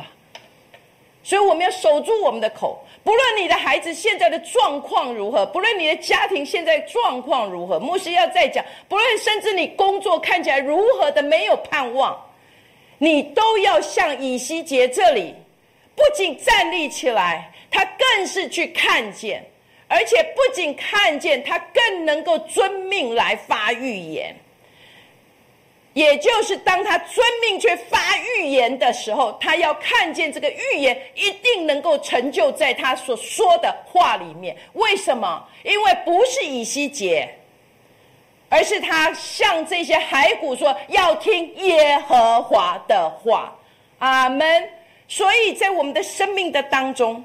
[1.23, 2.85] 所以我们要守住我们的口。
[3.01, 12.21] 不论你的孩子现在的状况如何，不论你的家庭现在状况如何，牧师要再讲，不论甚至你工作看起来如何的没有盼望，
[12.97, 15.33] 你都要像以西结这里，
[16.01, 19.45] 不仅站立起来，他更是去看见，
[19.87, 24.35] 而且不仅看见，他更能够遵命来发预言。
[25.93, 34.57] 也就是当他遵命去发预言的时候，他要看见这个预言一定能够成就在他所说的话里面。
[34.73, 35.47] 为什么？
[35.63, 37.29] 因为不是以西结，
[38.49, 43.55] 而是他向这些骸骨说要听耶和华的话。
[43.99, 44.67] 阿门。
[45.11, 47.21] 所以在我们的生命的当中，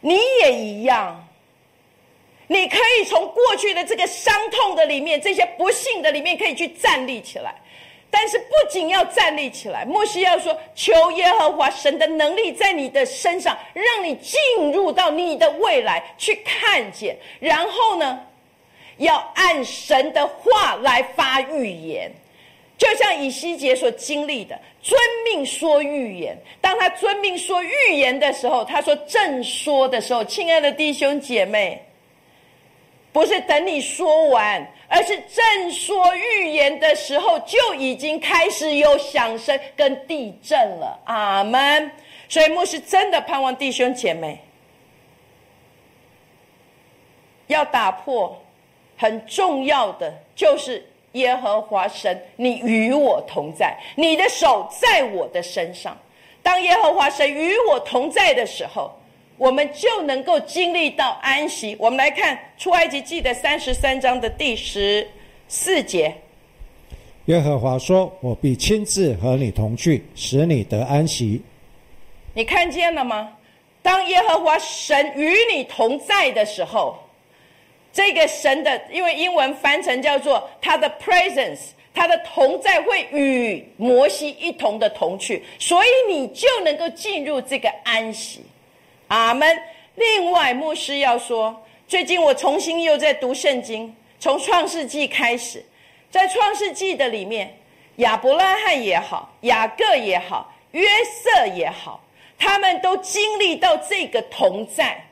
[0.00, 1.28] 你也一样。
[2.46, 7.52] 你可以从过去的这个伤痛的里面，这些不幸的里面，可以去站立起来。
[8.08, 14.38] 但是不仅要站立起来，莫西要说：求耶和华神的能力在你的身上，让你进
[14.70, 17.18] 入到你的未来去看见。
[17.40, 18.20] 然后呢，
[18.98, 22.12] 要按神的话来发预言，
[22.78, 26.36] 就像以西结所经历的，遵命说预言。
[26.60, 31.80] 当他遵命说预言的时候，他说正说的时候，亲爱的弟兄姐妹。
[33.12, 40.98] 不是等你说完，而是正说预言的时候，就已经开始有响声跟地震了。
[41.04, 41.90] 阿门。
[42.26, 44.40] 所以牧师真的盼望弟兄姐妹
[47.48, 48.42] 要打破
[48.96, 50.82] 很重要的，就是
[51.12, 55.96] 耶和华神，你与我同在，你的手在我的身上。
[56.42, 58.90] 当耶和华神与我同在的时候。
[59.38, 61.74] 我们就能够经历到安息。
[61.80, 65.04] 我们来看出埃及记的三十三章的第十
[65.48, 66.14] 四节。
[67.24, 71.42] 耶和华说：“我必亲自和你同去，使你得安息。”
[72.34, 73.32] 你看见了吗？
[73.82, 76.96] 当耶和华神与你同在的时候，
[77.92, 88.40] 这个神的，因为英文翻成叫做他的 presence，他的同在会与摩西一同的同去，所以你就能够进入这个安息。
[89.08, 89.58] 阿门。
[89.96, 91.54] 另外，牧师要说，
[91.86, 95.62] 最近我重新又在读圣经，从创世纪开始，
[96.10, 97.54] 在创世纪的里面，
[97.96, 102.02] 亚伯拉罕也好，雅各也好，约瑟也好，
[102.38, 105.04] 他们都经历到这个同在，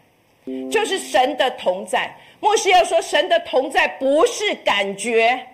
[0.70, 2.10] 就是神的同在。
[2.40, 5.46] 牧师要说，神的同在不是感觉。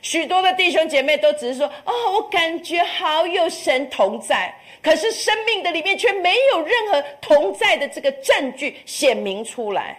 [0.00, 9.96] 许多的弟兄姐妹都只是说：“哦，我感觉好有神同在。”可是生命的里面却没有任何同在的这个证据显明出来，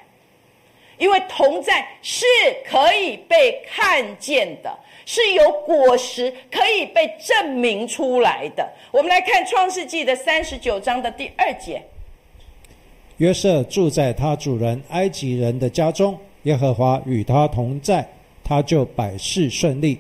[0.98, 2.26] 因为同在是
[2.70, 8.70] 可以被看见的，是有果实可以被证明出来的。
[8.92, 11.82] 我们来看创世纪的三十九章的第二节：
[13.18, 18.08] 约瑟住在他主人埃及人的家中，耶和华与他同在。
[18.46, 19.98] 他就百事顺利，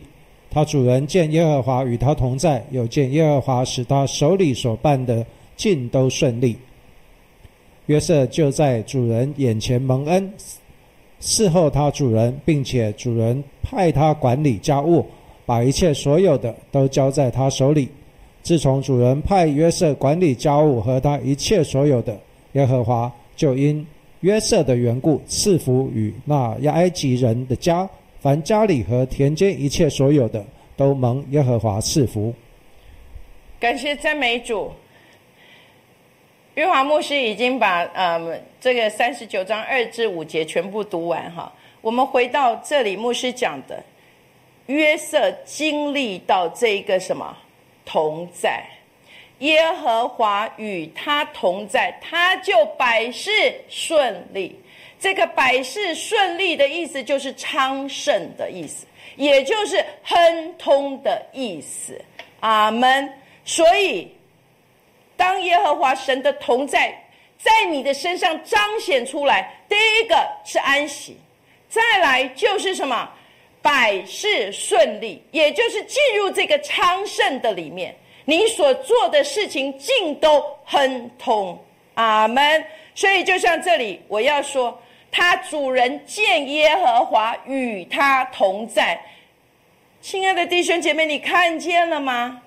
[0.51, 6.57] 他主人见耶和华与他同在，又见耶和华使他手里所办的尽都顺利。
[7.85, 10.29] 约瑟就在主人眼前蒙恩，
[11.21, 15.05] 伺候他主人，并且主人派他管理家务，
[15.45, 17.87] 把一切所有的都交在他手里。
[18.41, 22.19] 自从主人派约瑟管理家务和他一切所有的，
[22.53, 23.85] 耶和华就因
[24.21, 27.87] 约瑟的缘故赐福与那亚埃及人的家。
[28.19, 30.45] 凡家里和田间一切所有的，
[30.77, 32.33] 都蒙耶和华赐福。
[33.59, 34.71] 感谢赞美主。
[36.55, 41.51] 约华牧师已经把嗯这个三十九章二至五节全部读完哈。
[41.81, 43.83] 我们回到这里，牧师讲的
[44.67, 47.37] 约瑟经历到这一个什么
[47.83, 48.63] 同在，
[49.43, 53.29] 耶和华与他同在，他就百事
[53.69, 54.57] 顺利。
[54.99, 58.85] 这个百事顺利的意思就是昌盛的意思，
[59.17, 61.99] 也就是亨通的意思。
[62.39, 63.11] 阿门。
[63.43, 64.09] 所以，
[65.17, 66.97] 当耶和华神的同在
[67.37, 69.53] 在你的身上彰显出来。
[69.67, 70.15] 第一个
[70.45, 71.17] 是安息，
[71.67, 73.09] 再来就是什么？
[73.61, 77.93] 百事顺利，也就是进入这个昌盛的里面，
[78.25, 81.57] 你所做的事情尽都亨通。
[81.95, 82.65] 阿门。
[82.95, 84.79] 所以就像这里，我要说，
[85.11, 88.99] 他主人见耶和华与他同在。
[90.01, 92.41] 亲爱的弟兄姐妹，你看见了吗？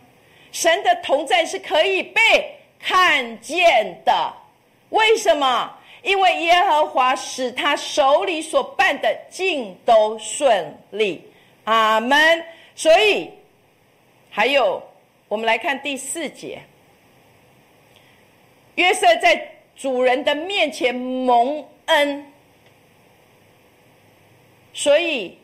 [0.53, 2.23] 神的同在是可以被
[2.79, 4.33] 看见的。
[4.91, 5.73] 为什么？
[6.03, 11.21] 因为耶和华使他手里所办的尽都顺利，
[11.65, 12.45] 阿门。
[12.77, 13.29] 所以，
[14.31, 14.81] 还有，
[15.29, 16.61] 我们来看第四节。
[18.77, 22.25] 约瑟在主人的面前蒙恩，
[24.73, 25.37] 所以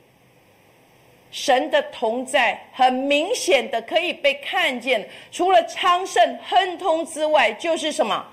[1.30, 5.08] 神的同在很明显的可以被看见。
[5.30, 8.24] 除了昌盛亨通之外，就是什么？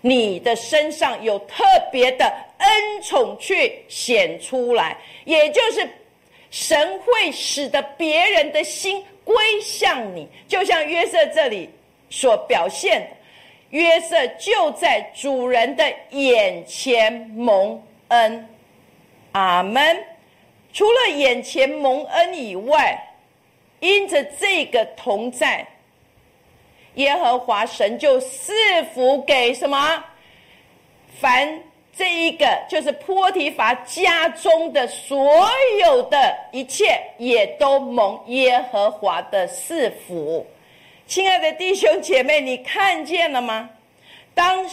[0.00, 5.88] 你的身上有特别的恩宠去显出来，也就是
[6.50, 11.68] 神会使得别人的心归向你，就像约瑟这里
[12.08, 13.16] 所表现的，
[13.76, 18.48] 约瑟就在主人的眼前蒙恩，
[19.32, 20.02] 阿门。
[20.72, 22.98] 除了眼前蒙恩以外，
[23.80, 25.66] 因着这个同在。
[26.94, 28.54] 耶和华神就赐
[28.94, 30.02] 福给什么？
[31.20, 31.62] 凡
[31.98, 40.46] 这一个就是波提乏家中的所有的一切，也都蒙耶和华的赐福。
[41.08, 43.68] 亲爱的弟兄姐妹，你看见了吗？
[44.32, 44.64] 当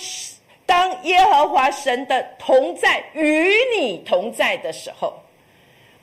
[0.67, 5.11] 当耶和华神的同在与你同在的时候，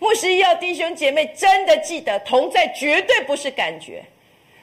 [0.00, 4.02] 牧师要弟兄姐妹真的记得，同在绝对不是感觉。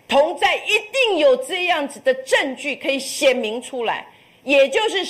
[0.10, 4.06] 同在一定有这样子的证据可以显明出来，
[4.44, 5.06] 也就是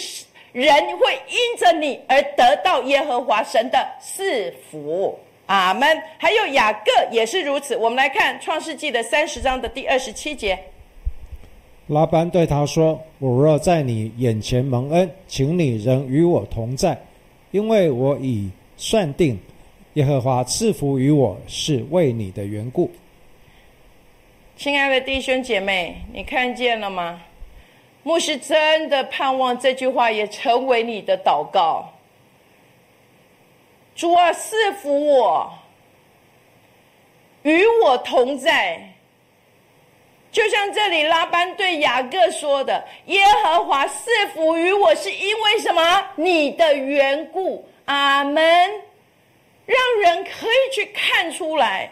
[0.52, 5.18] 人会因着你而得到耶和华神的赐福。
[5.46, 5.88] 阿门。
[6.18, 7.76] 还有雅各也是如此。
[7.76, 10.58] 我们来看创世纪的三十章的第二十七节。
[11.88, 16.96] 拉班对他说：“我若在你眼前蒙恩，请你仍与我同在，
[17.50, 19.40] 因为我已算定
[19.96, 22.92] 耶和华赐福于我是为你的缘故。”
[24.56, 27.22] 亲爱的弟兄姐妹，你看见了吗？
[28.04, 31.92] 牧师真的盼望这句话也成为你的祷告。
[33.96, 35.54] 主啊，赐福我，
[37.44, 38.82] 与我同在。
[40.32, 46.08] 就像这里拉班对雅各说的：“耶和华赐福于我，是因为什么？
[46.16, 48.44] 你的缘故。”阿门。
[49.66, 51.92] 让人可以去看出来。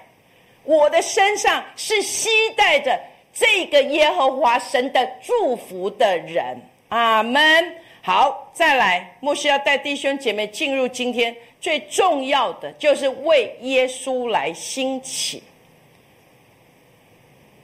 [0.63, 2.99] 我的身上是携带着
[3.39, 6.59] 这个耶和华神的祝福的人，
[6.89, 7.71] 阿门。
[8.01, 15.43] 好，再来，牧师要带弟兄姐妹进入今天最重要的，就是为耶稣来兴起。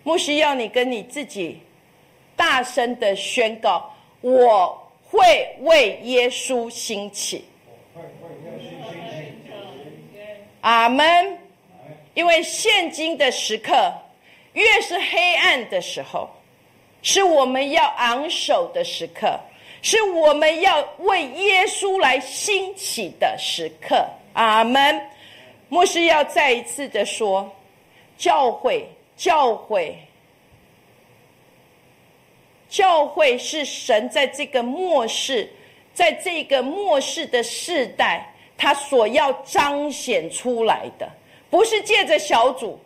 [0.03, 1.59] 牧师要你跟你自己
[2.35, 7.45] 大声的宣告：我会为耶稣兴起。
[10.61, 11.39] 阿门。
[12.15, 13.91] 因为现今的时刻，
[14.53, 16.29] 越是黑暗的时候，
[17.01, 19.39] 是我们要昂首的时刻，
[19.81, 24.05] 是我们要为耶稣来兴起的时刻。
[24.33, 25.01] 阿门。
[25.69, 27.51] 牧师要再一次的说，
[28.15, 28.87] 教会，
[29.17, 29.97] 教会，
[32.69, 35.51] 教会是神在这个末世，
[35.91, 38.23] 在这个末世的世代，
[38.55, 41.09] 他所要彰显出来的。
[41.49, 42.79] 不是借着小组，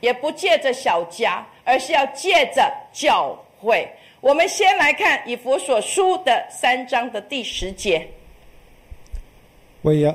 [0.00, 3.88] 也不借着小家，而是要借着教会。
[4.20, 8.06] 我们先来看以弗所书的三章的第十节。
[9.82, 10.14] 为要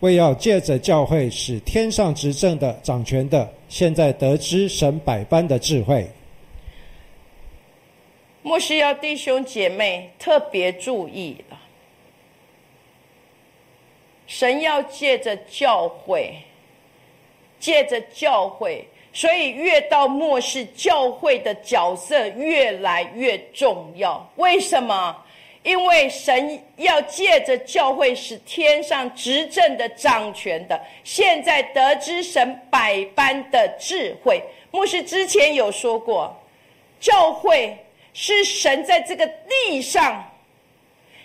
[0.00, 6.08] 为要借着教会，使天上执政的、掌权的，现在得知神百般的智慧。
[8.42, 11.58] 牧师要弟兄姐妹特别注意了，
[14.26, 16.34] 神要借着教会。
[17.60, 18.86] 借着教会，
[19.18, 24.24] 所以越到末世，教会的角色越来越重要。
[24.36, 25.24] 为什么？
[25.64, 34.40] 因为神要借着教会，使天上执政的、掌权的，现在得知神百般的智慧。
[34.70, 36.32] 牧师之前有说过，
[37.00, 37.76] 教会
[38.14, 40.24] 是神在这个地上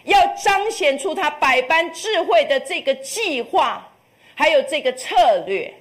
[0.05, 3.87] 要彰显出他百般智慧的这个计划，
[4.33, 5.71] 还有这个策略。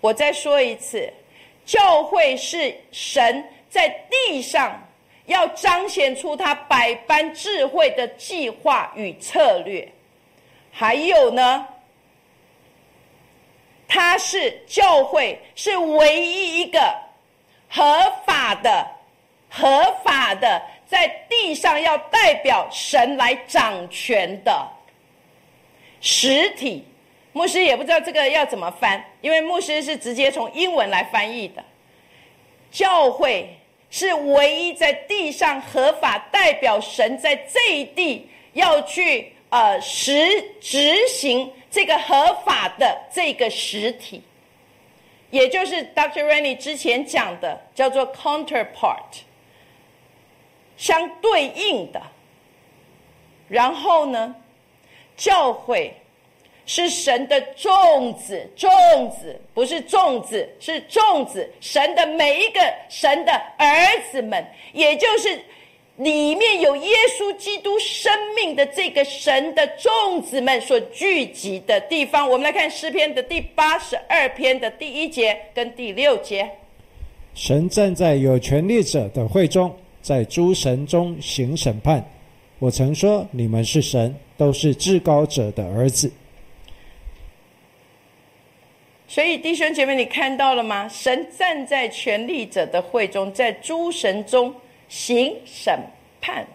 [0.00, 1.12] 我再说一次，
[1.64, 4.82] 教会是神在地上
[5.26, 9.86] 要彰显出他百般智慧的计划与策略。
[10.72, 11.66] 还有呢，
[13.86, 16.80] 他是教会是唯一一个
[17.68, 18.86] 合法的、
[19.48, 24.66] 合法的在地上要代表神来掌权的
[26.00, 26.84] 实体。
[27.32, 31.64] 牧师也不知道这个要怎么翻，因为牧师是直接从英文来翻译的。
[32.72, 33.56] 教会
[33.88, 44.20] 是唯一在地上合法代表神在这一地要去呃实执行这个合法的这个实体，
[45.30, 46.24] 也就是 Dr.
[46.24, 49.22] Rennie 之前讲的叫做 counterpart，
[50.76, 52.02] 相对应的。
[53.48, 54.34] 然后呢，
[55.16, 55.94] 教会。
[56.72, 58.70] 是神的种子，种
[59.10, 61.50] 子不是粽子，是种子。
[61.60, 63.66] 神的每一个神的儿
[64.12, 65.36] 子们，也就是
[65.96, 72.30] 里面有耶稣基督生命的这个神的种子们所聚集的地方。
[72.30, 76.48] 我们来看诗篇的第八十二篇的第一节跟第六节。
[77.34, 82.08] 神站在有权力者的会中，在诸神中行审判。
[82.60, 86.08] 我曾说，你们是神，都是至高者的儿子。
[89.10, 90.88] 所以弟兄姐妹，你看到了吗？
[90.88, 94.54] 神站在权力者的会中，在诸神中
[94.88, 95.76] 行审
[96.20, 96.46] 判。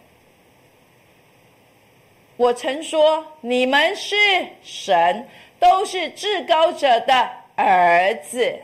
[2.38, 4.16] 我曾说，你们是
[4.64, 5.28] 神，
[5.60, 8.58] 都是至高者的儿子。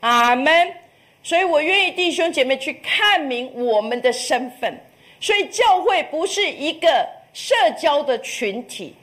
[0.00, 0.72] 阿门。
[1.22, 4.74] 所以我愿意弟兄姐妹去看明我们的身份。
[5.20, 8.96] 所以教会不是一个社交的群体，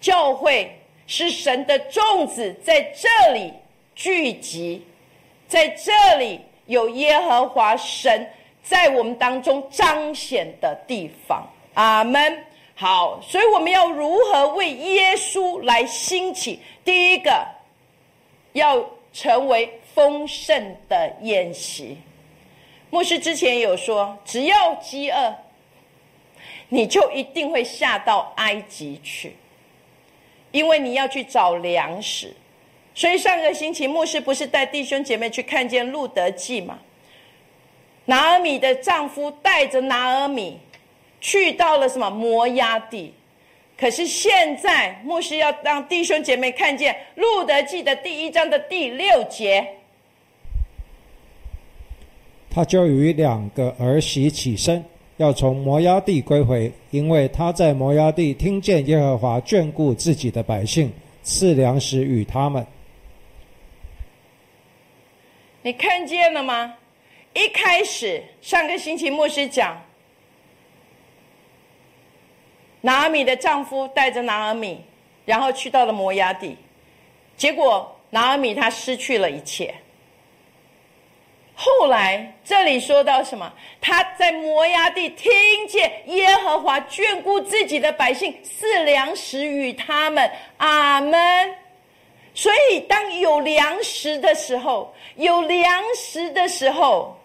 [0.00, 0.68] 教会。
[1.06, 3.52] 是神的众子在这里
[3.94, 4.84] 聚集，
[5.48, 8.28] 在这里有耶和华神
[8.62, 11.46] 在我们当中彰显的地方。
[11.74, 12.44] 阿门。
[12.78, 16.60] 好，所以我们要如何为耶稣来兴起？
[16.84, 17.46] 第一个，
[18.52, 18.84] 要
[19.14, 21.96] 成为丰盛的宴席。
[22.90, 25.34] 牧师之前有说，只要饥饿，
[26.68, 29.34] 你就一定会下到埃及去。
[30.56, 32.34] 因为你要去找粮食，
[32.94, 36.78] 所以上个星期牧师不是带弟兄姐妹去看见路德记吗？
[38.06, 40.58] 拿尔米的丈夫带着拿尔米
[41.20, 43.12] 去到了什么摩押地，
[43.76, 49.74] 可是现在牧师要让弟兄姐妹看见路德记的第一章的第六节，
[52.50, 54.82] 他就与两个儿媳起身。
[55.18, 60.92] 要从摩崖地归回，因为他在摩崖地听见耶和华眷顾自己的百姓，
[61.22, 62.66] 赐粮食与他们。
[65.62, 66.74] 你看见了吗？
[67.32, 69.76] 一开始上个星期牧师讲，
[72.80, 74.80] 拿尔米的丈夫带着拿尔米，
[75.24, 76.56] 然后去到了摩崖地，
[77.36, 79.74] 结果拿尔米他失去了一切。
[81.58, 83.50] 后来这里说到什么？
[83.80, 85.32] 他在摩崖地听
[85.66, 90.30] 见耶和华眷顾自己的百姓，赐粮食与他们。
[90.58, 91.54] 阿门。
[92.34, 97.18] 所以当有粮食的时候，有粮食的时候，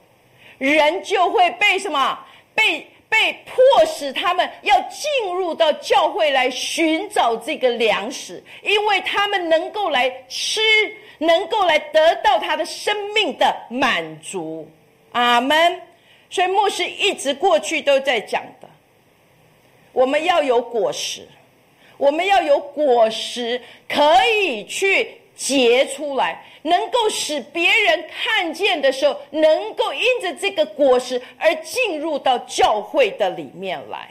[0.58, 2.18] 人就会被什么？
[2.56, 10.62] 被被迫使他们要进入到教会来寻找这个粮食，因为他们能够来吃。
[11.22, 14.68] 能够来得到他的生命的满足，
[15.12, 15.80] 阿门。
[16.32, 18.68] 所以牧师一直过去都在讲的，
[19.92, 21.28] 我们要有果实，
[21.98, 34.10] 我们要有果实可以去结出来，能够使别人看见的时候，能够因着这个果实而进入到教会的里面来。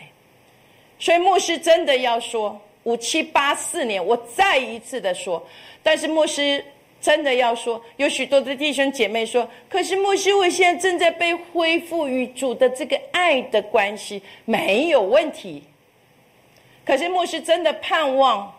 [1.01, 5.45] 所以牧师真的要说，五七八四年，我再一次的说，
[5.83, 6.65] 但是牧师。
[7.01, 15.63] 真的要说，有许多的弟兄姐妹说：“可是牧师，我现在正在被恢复与主的这个爱的关系，没有问题。
[16.85, 18.55] 可是牧师真的盼望，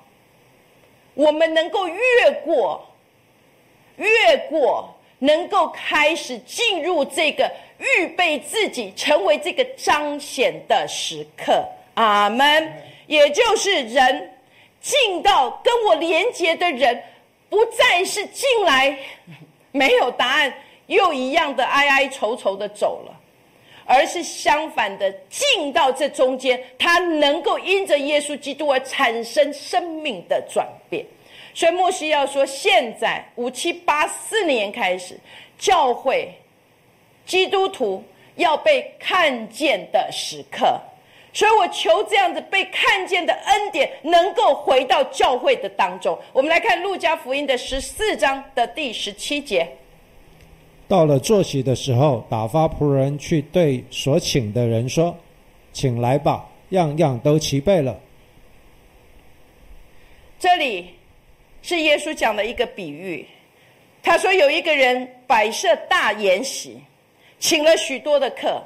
[1.13, 2.83] 我们能够越过，
[3.97, 11.63] 越过，能够开始进入这个预备自己成为这个彰显的时刻。
[11.93, 12.73] 阿门。
[13.05, 14.31] 也就是人
[14.79, 16.99] 进到跟我连接的人。”
[17.51, 18.97] 不再是进来
[19.73, 20.53] 没有答案，
[20.87, 23.19] 又一样的哀哀愁愁的走了，
[23.83, 31.05] 而是相反的进到这中间，他能够因着耶稣基督而产生生命的转变。
[31.53, 35.19] 所以莫西要说，现在五七八四年开始，
[35.59, 36.33] 教会
[37.25, 38.01] 基督徒
[38.35, 40.79] 要被看见的时刻。
[41.33, 46.17] 所以我求这样子被看见的恩典能够回到教会的当中。
[46.33, 49.67] 我们来看路加福音的十四章的第十七节。
[50.87, 55.15] 到了坐席的时候，打发仆人去对所请的人说
[55.71, 57.97] ：“请来吧，样样都齐备了。”
[60.37, 60.89] 这里
[61.61, 63.25] 是耶稣讲的一个比喻。
[64.03, 66.77] 他说有一个人摆设大筵席，
[67.39, 68.61] 请了许多的客。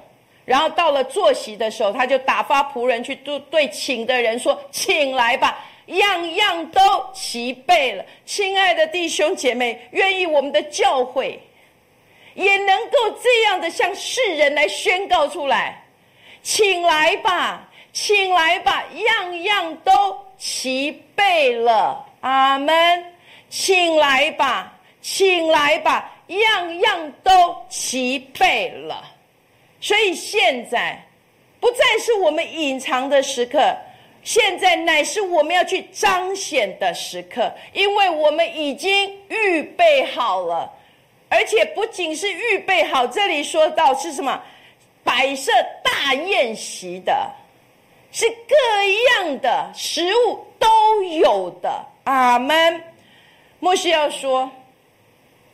[0.45, 6.81] 然后到了坐席的时候，他就打发仆人去对对请的人说：“请来吧，样样都
[7.13, 11.39] 齐备了。”亲爱的弟兄姐妹，愿意我们的教会
[12.35, 15.83] 也能够这样的向世人来宣告出来
[16.41, 19.91] ：“请来吧，请来吧，样样都
[20.37, 23.03] 齐备了。”阿门。
[23.47, 29.01] 请来吧，请来吧，样样都齐备了。
[29.85, 30.99] 所以现在
[31.59, 33.59] 不再是我们隐藏的时刻，
[34.23, 40.67] 现在乃是我们要去彰显的时刻，因为我们已经预备好了，
[41.29, 44.41] 而且不仅是预备好，这里说到是什么？
[45.03, 45.51] 摆设
[45.83, 47.31] 大宴席的，
[48.11, 48.55] 是各
[49.19, 51.85] 样的食物都有的。
[52.05, 52.83] 阿门。
[53.59, 54.49] 牧师要说，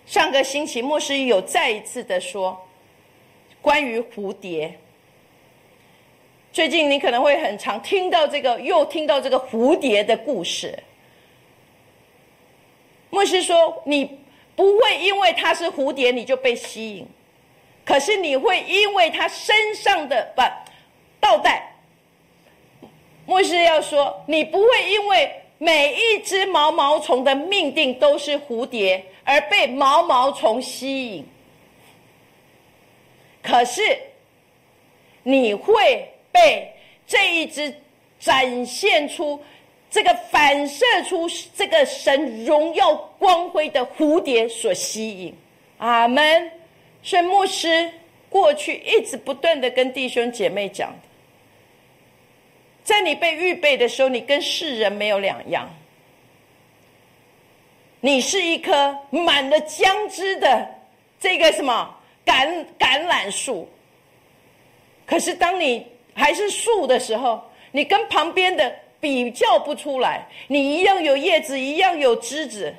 [0.06, 2.58] 上个星期牧师有再一次的说。
[3.62, 4.74] 关于蝴蝶，
[6.52, 10.78] 最近你可能会很常听到这个，又听到这个蝴蝶的故事。
[13.10, 14.20] 牧师说，你
[14.56, 17.06] 不会因为它是蝴蝶你就被吸引，
[17.86, 20.42] 可是你会因为它身上的不
[21.20, 21.76] 倒带。
[23.26, 31.26] 牧师要说，你不会因为每一只毛毛虫的命定都是蝴蝶而被毛毛虫吸引。
[33.42, 33.82] 可是，
[35.24, 36.72] 你会被
[37.08, 37.74] 这一只
[38.20, 39.42] 展现出
[39.90, 45.36] 这个反射出这个神荣耀光辉的蝴蝶所吸引。
[45.80, 46.52] 阿门。
[47.04, 47.92] 所以牧师
[48.30, 50.94] 过去一直不断的跟弟兄姐妹讲
[52.84, 55.68] 在你被预备的时候，你跟世人没有两样。
[58.00, 60.68] 你是一颗满了浆汁的
[61.20, 61.98] 这个什么？
[62.26, 63.68] 橄橄榄树，
[65.06, 67.42] 可是当你还是树的时候，
[67.72, 70.28] 你跟旁边的比较不出来。
[70.48, 72.74] 你一样有叶子，一样有枝子。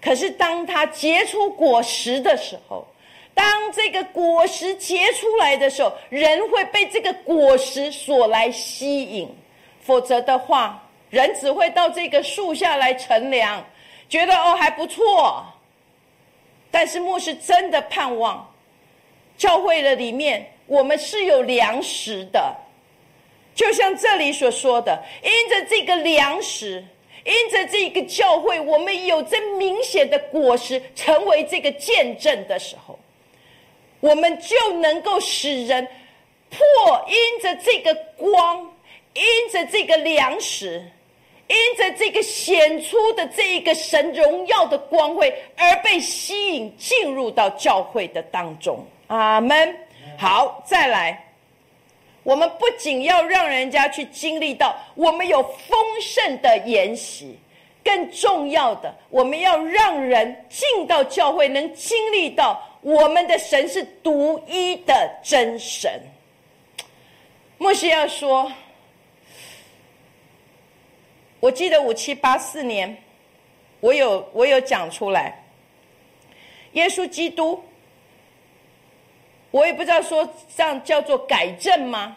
[0.00, 2.86] 可是当它结出果实的时候，
[3.34, 9.28] 当这个果实结出来的时候，人会被这个果实所来吸引。
[9.80, 13.64] 否则的话，人只会到这个树下来乘凉，
[14.08, 15.44] 觉得哦还不错。
[16.72, 18.52] 但是牧师真的盼望，
[19.36, 22.56] 教会的里面我们是有粮食的，
[23.54, 26.82] 就像这里所说的，因着这个粮食，
[27.24, 32.98] 因着这个教会，我们有这明显的果实，成为这个见证的时候，
[34.00, 35.86] 我们就能够使人
[36.48, 38.58] 破因着这个光，
[39.12, 40.82] 因着这个粮食。
[41.52, 49.76] 因着这个显出的这一个神荣耀的光辉而被吸引进入到教会的当中，阿门。
[50.16, 51.22] 好，再来，
[52.22, 57.38] 我们不仅要让人家去经历到我们有丰盛的筵席，
[57.84, 66.00] 更重要的，我们要让人进到教会能经历到我们的神是独一的真神。
[67.58, 68.50] 莫西要说。
[71.42, 72.96] 我记得五七八四年，
[73.80, 75.42] 我有我有讲出来，
[76.74, 77.60] 耶稣基督，
[79.50, 82.16] 我也不知道说这样叫做改正吗？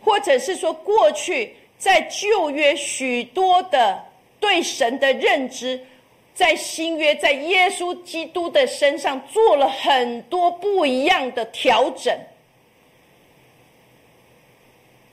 [0.00, 4.00] 或者是说过去在旧约许多的
[4.38, 5.84] 对神的认知，
[6.32, 12.16] 在新约在耶稣基督的身上做了很多不一样的调整。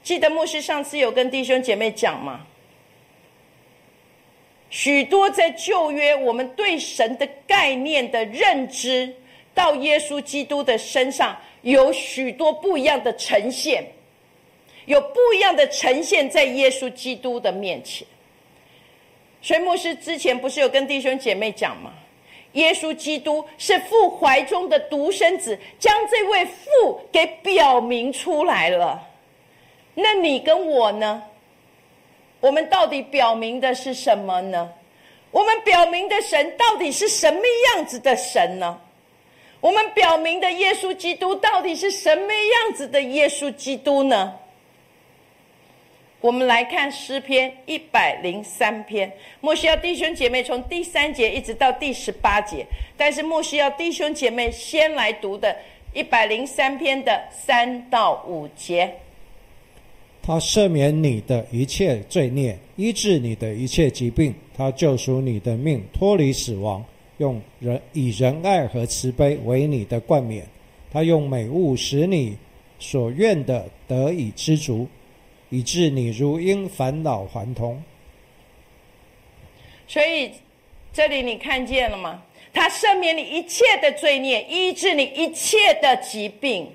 [0.03, 2.46] 记得牧师上次有跟弟兄姐妹讲吗？
[4.69, 9.13] 许多在旧约，我们对神的概念的认知，
[9.53, 13.85] 到耶稣基督的身上，有许多不一样的呈现，
[14.85, 18.05] 有不一样的呈现在耶稣基督的面前。
[19.41, 21.93] 所以牧师之前不是有跟弟兄姐妹讲吗？
[22.53, 29.01] 耶稣基督是父怀中的独生子，将这位父给表明出来了。
[29.93, 31.23] 那你跟我呢？
[32.39, 34.71] 我们到底表明的是什么呢？
[35.31, 37.41] 我们表明的神到底是什么
[37.75, 38.79] 样子的神呢？
[39.59, 44.33] 我们表明的耶稣基督到底是什么样子的耶稣基督呢？
[46.21, 52.65] 我们来看诗篇一百零三篇，莫西要弟兄姐妹从第三节一直到第十八节，
[52.95, 55.55] 但是莫西要弟兄姐妹先来读的
[55.93, 58.95] 一百零三篇的三到五节。
[60.27, 66.83] 他赦免你的一切罪孽，医治你的一切疾病，他救赎你的命，脱离死亡，
[67.19, 70.45] 用仁以仁爱和慈悲为你的冠冕，
[70.91, 72.35] 他用美物使你
[72.77, 74.85] 所愿的得以知足。
[75.49, 77.81] 以致你如因烦恼还童，
[79.87, 80.29] 所以
[80.91, 82.21] 这里你看见了吗？
[82.51, 86.67] 他赦免你一切的罪孽，医治你一切的疾病。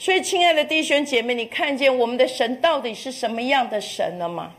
[0.00, 4.50] 所以，亲爱的弟兄姐妹，你看见我们的神到底是什么样的神了吗？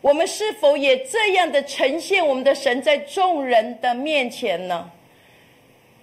[0.00, 4.90] 我们是否也这样的呈现我们的神在众人的面前呢？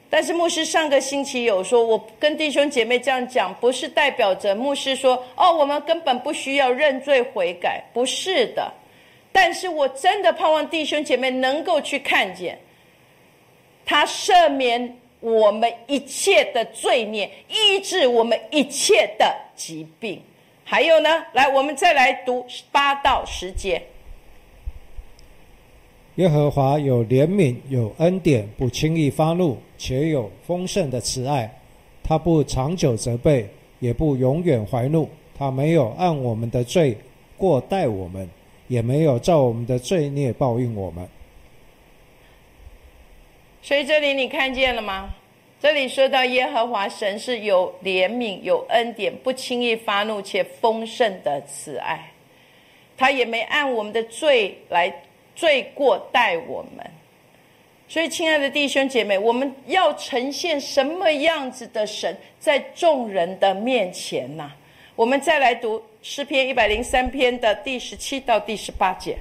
[0.09, 8.71] 但是牧师上个星期有说，我跟弟兄姐妹这样讲，不是代表着牧师说，哦，我们根本不需要认罪悔改，不是的。
[9.33, 12.57] 但是我真的盼望弟兄姐妹能够去看见，
[13.85, 20.21] 他赦免我们一切的罪孽，医治我们一切的疾病。
[20.63, 23.81] 还有呢，来，我们再来读八到十节。
[26.15, 31.49] 耶和华有怜悯，有恩典，不轻易发怒，且有丰盛的慈爱。
[32.03, 33.47] 他不长久责备，
[33.79, 35.09] 也不永远怀怒。
[35.37, 36.97] 他没有按我们的罪
[37.37, 38.29] 过待我们，
[38.67, 41.07] 也没有照我们的罪孽报应我们。
[43.61, 45.13] 所以这里你看见了吗？
[45.59, 52.11] 这里说到耶和华神是有怜悯、有恩典，不轻易发怒，且丰盛的慈爱。
[52.97, 54.93] 他也没按我们的罪来。
[55.35, 56.85] 罪过待我们，
[57.87, 64.51] 所以亲爱的弟兄姐妹，我们要呈现什么样子的神在众人的面前呢？
[64.97, 69.17] 我们再来读诗篇一百零三篇的第十七到第十八节。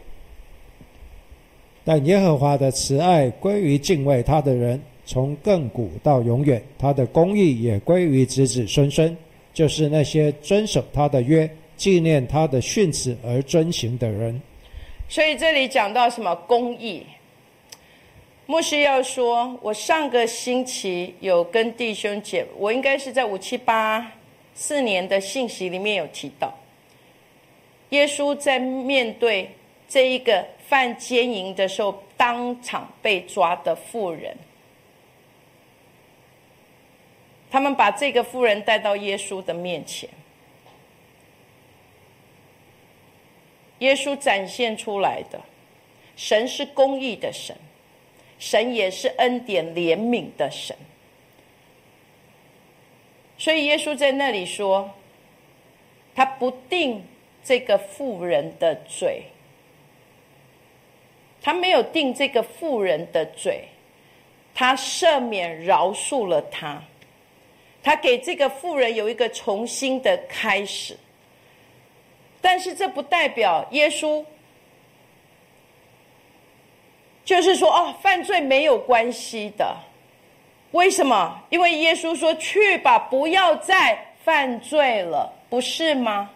[1.84, 9.16] 但耶和华的慈爱归于敬畏他的人，从亘古到永远；他的公义也归于子子孙孙，
[9.54, 14.40] 就是那些遵守他的约、纪念他的训词而遵行的人。
[15.08, 17.02] 所以这里讲到什么公义？
[18.44, 24.10] 牧师要说，我上个星期有跟弟兄姐，我应该是在五七八
[24.54, 26.52] 四年的信息里面有提到，
[27.90, 29.50] 耶稣在面对
[29.88, 34.36] 这一个犯奸淫的时候，当场被抓的妇人，
[37.50, 40.08] 他们把这个妇人带到耶稣的面前。
[43.78, 45.40] 耶稣展现出来的，
[46.16, 47.56] 神是公义的神，
[48.38, 50.76] 神也是恩典怜悯的神。
[53.38, 54.90] 所以耶稣在那里说，
[56.12, 57.04] 他不定
[57.44, 59.22] 这个妇人的罪，
[61.48, 63.66] 他没有定这个妇人的罪，
[64.54, 66.78] 他赦免饶恕了他，
[67.82, 70.94] 他给这个妇人有一个重新的开始。
[72.42, 74.22] 但是这不代表耶稣，
[77.24, 79.74] 就是说哦，犯罪没有关系的。
[80.72, 81.42] 为什么？
[81.48, 86.28] 因为耶稣说：“去吧，不要再犯罪了，不是吗？”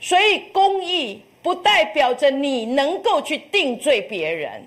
[0.00, 4.62] 所以公义不代表着你能够去定罪别人。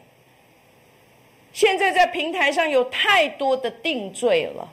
[1.53, 4.71] 现在在平台上有太多的定罪了。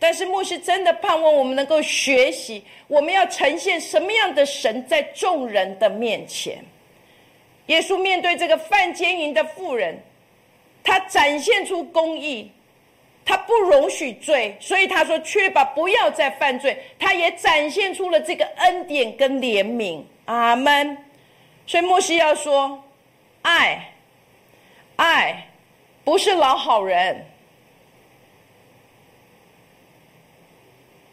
[0.00, 6.58] 但是牧师真的盼望我们能够学习，我们要呈现什么样的神在众人的面前？
[7.66, 9.98] 耶稣面对这个犯奸淫的妇人，
[10.84, 12.50] 他展现出公义，
[13.24, 20.00] 他不容许罪，所以他说：“去吧，不要再犯罪。”他也展现出了这个恩典跟怜悯。
[20.28, 20.96] 阿门。
[21.66, 22.82] 所以牧师要说：
[23.42, 23.92] 爱，
[24.96, 25.48] 爱，
[26.04, 27.24] 不是老好人。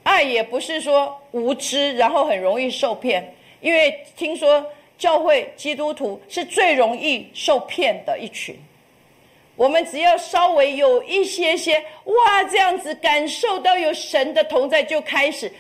[0.03, 4.66] 爱也不是说无知，然后很容易受骗，因为听说
[4.97, 8.57] 教会基督徒是最容易受骗的一群。
[9.55, 15.51] 我们只要稍微有一些些哇，这样子感受到有神的同在，就开始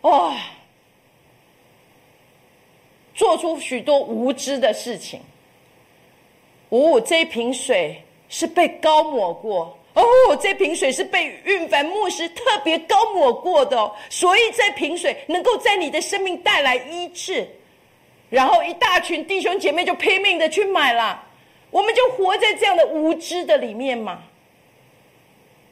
[0.00, 0.34] 哇，
[3.22, 5.20] 做出许多无知的事情。
[6.70, 9.78] 哦这瓶水是被高抹过。
[9.94, 10.02] 哦，
[10.40, 17.46] 这瓶水是被运凡牧师特别高抹过的，所以这瓶水能够在你的生命带来医治，
[18.28, 21.22] 然后一大群弟兄姐妹就拼命的去买了，
[21.70, 24.24] 我们就活在这样的无知的里面嘛。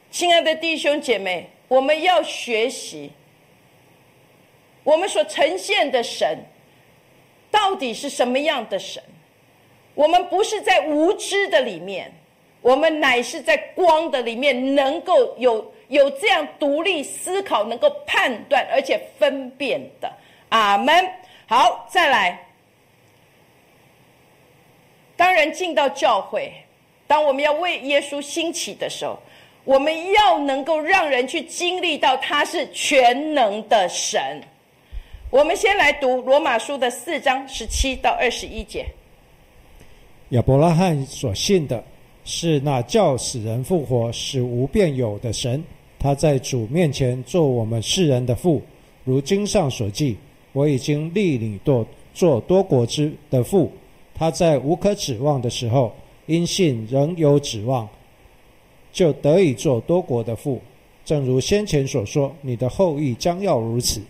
[0.09, 3.11] 亲爱的弟兄姐妹，我们要学习，
[4.83, 6.45] 我们所呈现的神
[7.51, 9.03] 到底是什么样的神？
[9.93, 12.11] 我们不是在无知的里面，
[12.61, 20.11] 我们乃是在光的里面，能够有有这样独立思考、能够判断而且分辨的。
[20.49, 21.07] 阿门。
[21.45, 22.39] 好，再来。
[25.17, 26.51] 当人进到教会，
[27.05, 29.19] 当我们要为耶稣兴起的时候，
[29.65, 34.41] 我们要能够让人去经历到他是全能的神。
[35.31, 38.85] 我们先来读罗马书的四章十七到二十一节。
[40.31, 41.81] 亚伯拉罕所信的
[42.25, 45.63] 是那叫死人复活、使无变有的神。
[45.97, 48.61] 他在主面前做我们世人的父，
[49.05, 50.17] 如经上所记
[50.51, 53.71] ：“我已经立你做做多国之的父。”
[54.13, 57.87] 他在无可指望的时候，因信仍有指望，
[58.91, 60.61] 就得以做多国的父。
[61.05, 64.01] 正如先前所说：“你的后裔将要如此。”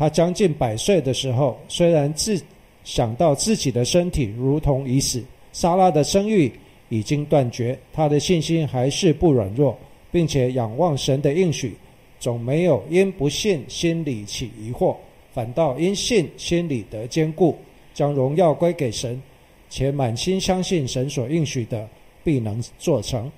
[0.00, 2.42] 他将近百岁的时候，虽然自
[2.84, 5.22] 想到自己的身体如同已死，
[5.52, 6.50] 莎拉的生育
[6.88, 9.78] 已经断绝，他的信心还是不软弱，
[10.10, 11.76] 并且仰望神的应许，
[12.18, 14.96] 总没有因不信心里起疑惑，
[15.34, 17.58] 反倒因信心里得坚固，
[17.92, 19.20] 将荣耀归给神，
[19.68, 21.86] 且满心相信神所应许的
[22.24, 23.30] 必能做成。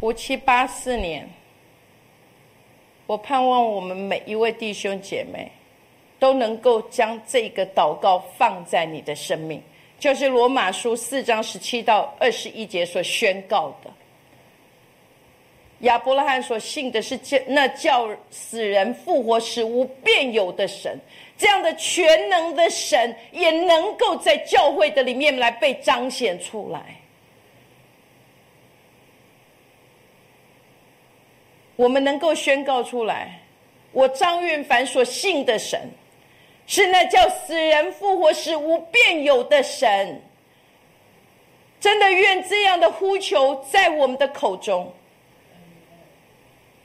[0.00, 1.28] 五七八四年，
[3.06, 5.50] 我盼望我们每一位弟兄姐妹。
[6.16, 9.60] 都能够将这个祷告放在你的生命，
[9.98, 13.90] 就是罗马书四章十七到二十一节所宣告的。
[15.80, 20.98] 亚伯拉罕所信的是叫那叫死人复活、使无变有的神，
[21.36, 26.96] 这样的全能的神也能够在教会的里面来被彰显出来。
[31.76, 33.40] 我们能够宣告出来，
[33.92, 35.90] 我张运凡所信的神。
[36.66, 40.22] 是那叫死人复活、使无变有的神。
[41.78, 44.90] 真的愿这样的呼求在我们的口中，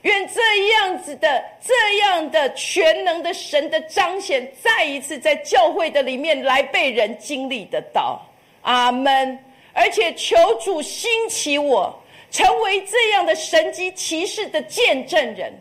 [0.02, 8.20] 愿这样子的、这样的全能的神的彰显，再一次在教会的里面来被人经历得到。
[8.62, 9.38] 阿门。
[9.72, 11.96] 而且求主兴起我，
[12.30, 15.52] 成为这样的神迹骑士的见证人。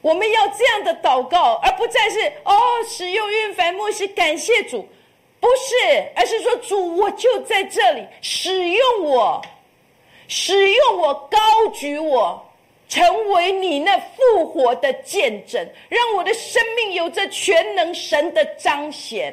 [0.00, 2.54] 我们要这样的祷告，而不再是哦，
[2.88, 4.88] 使用运凡牧师感谢主，
[5.38, 9.40] 不是，而是说主，我就在这里，使用我，
[10.26, 11.38] 使用我，高
[11.72, 12.44] 举我，
[12.88, 19.32] 成为你那复活的见证，让我的生命有着全能神的彰显，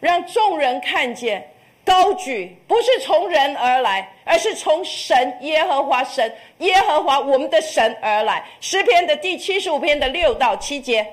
[0.00, 1.52] 让众人看见。
[1.88, 8.44] 高举不是从人而来，而是从神耶和华神耶和华我们的神而来。
[8.60, 11.06] 诗篇的第七十五篇的六到七节。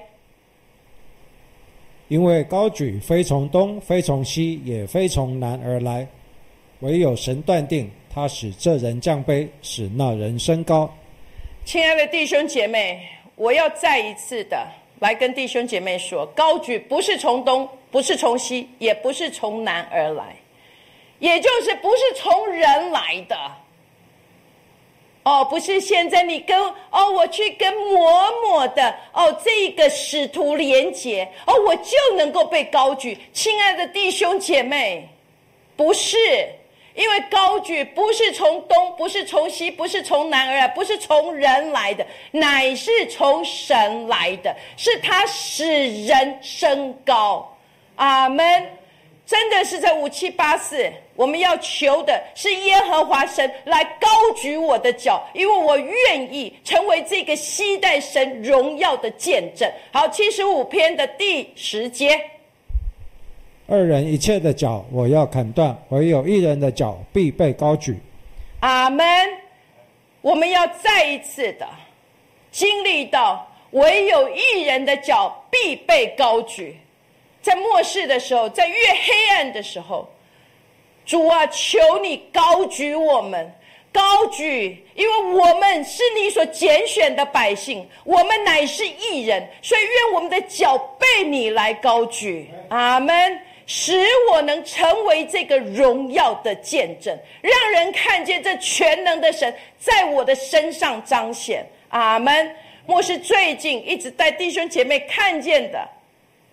[2.09, 6.05] 因为高举非从东，非从西，也非从南而来，
[6.81, 10.93] 唯有神断定，他使这人降卑，使那人升高。
[11.63, 12.99] 亲爱的弟兄姐妹，
[13.35, 14.67] 我要再一次的
[14.99, 20.35] 来跟弟兄姐妹说，高举不是从东，不是从西，也不是从南而来。
[21.19, 23.37] 也就是不是从人来的，
[25.23, 26.61] 哦，不是现在你跟
[26.91, 28.01] 哦，我去跟某
[28.43, 35.07] 某的哦这个使徒连接哦，我就能够被高举，亲爱的弟兄姐妹，
[35.77, 36.17] 不是，
[36.95, 47.57] 因为高举不是从东，不是从西，不是从南而来，不是从人来的，乃是从神来的，是他使人升高，
[47.95, 48.69] 阿门。
[49.25, 59.71] 真的是在五七八四，我们要求的是耶和华神来高举我的脚，因为我愿意成为这个西代神荣耀的见证。
[59.91, 62.19] 好，七十五篇的第十节，
[63.67, 67.97] 二人一切的脚我要砍断，唯有一人的脚必被高举。
[68.59, 69.05] 阿门。
[70.21, 71.67] 我们要再一次的
[72.49, 76.75] 经历到，唯有一人的脚必被高举。
[77.43, 80.09] 在末世的时候，在越黑暗的时候，
[81.05, 83.53] 主啊，求你高举我们，
[83.93, 102.55] 高举，因为我们是你所拣选的百姓，我们乃是异人，所以愿我们的脚被你来高举，阿门，使我能成为这个荣耀的见证，让人看见这全能的神在我的身上彰显，阿门。
[102.87, 105.89] 莫是最近一直带弟兄姐妹看见的。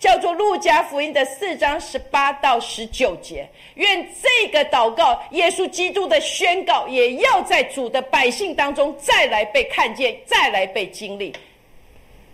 [0.03, 3.49] 叫做《路加福音》的四章十八到十九节。
[3.77, 11.33] 愿这个祷告，耶稣基督的宣告，也要在主的百姓当中再来被看见，再来被经历。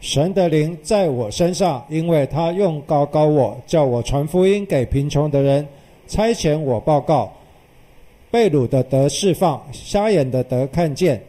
[0.01, 5.69] 神的灵在我身上，因为他用高高我，叫我传福音给贫穷的人，
[6.07, 7.31] 差遣我报告
[8.31, 11.23] 被掳的得释放，瞎眼的得看见，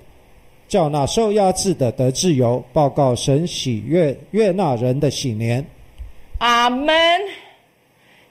[0.70, 5.66] 叫那受压制的得自由，报告神喜悦悦纳人的喜年。
[6.40, 7.22] 阿门。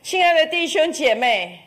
[0.03, 1.59] 亲爱的弟兄姐妹，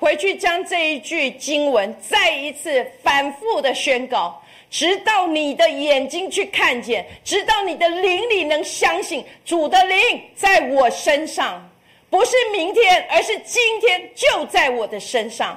[0.00, 4.42] 回去将这一句经文再一次反复的宣告。
[4.68, 9.98] 直到你的眼睛去看见，直到你的灵里能相信主的灵
[10.34, 11.64] 在我身上，
[12.10, 15.56] 不是明天，而是今天就在我的身上。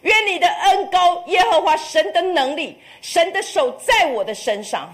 [0.00, 4.90] 愿你的恩高，耶和华神的能力，神的手在我的身上，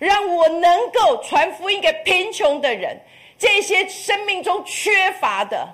[0.00, 3.00] 让我能够传福音给贫穷的人，
[3.38, 5.68] 这些生命中缺乏的。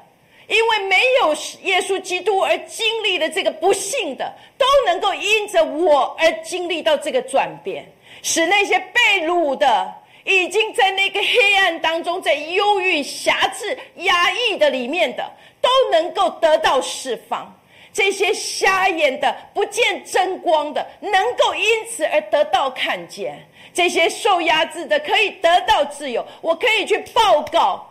[0.48, 7.90] 因为没有耶稣基督而经历的这个不幸的，都能够因着我而经历到这个转变，
[8.22, 9.94] 使那些被掳的，
[10.24, 15.24] 已经在那个黑暗当中，在忧郁、辖制、压抑的里面的，
[15.60, 17.46] 都能够得到释放；
[17.92, 23.34] 这些瞎眼的、不见真光的，能够因此而得到看见；
[23.74, 26.26] 这些受压制的，可以得到自由。
[26.40, 27.88] 我可以去报告。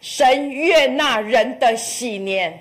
[0.00, 2.58] 神悦纳人的喜年，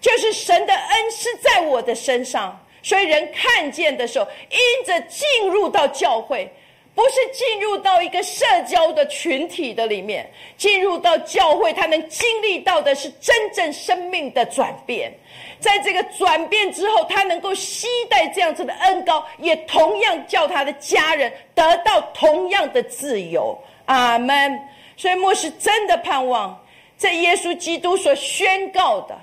[0.00, 6.48] 就是神的恩是在我的身上，所以人看见的时候，因着进入到教会，
[6.94, 15.12] 不是进入到一个社交的群体的里面，进入到教会，他能经历到的是真正生命的转变。
[15.64, 23.58] 在这个转变之后，他能够期待这样子的恩高，也同样叫他的家人得到同样的自由。
[23.86, 24.60] 阿门。
[24.94, 26.60] 所以牧师真的盼望。
[26.98, 29.18] 在耶稣基督所宣告的，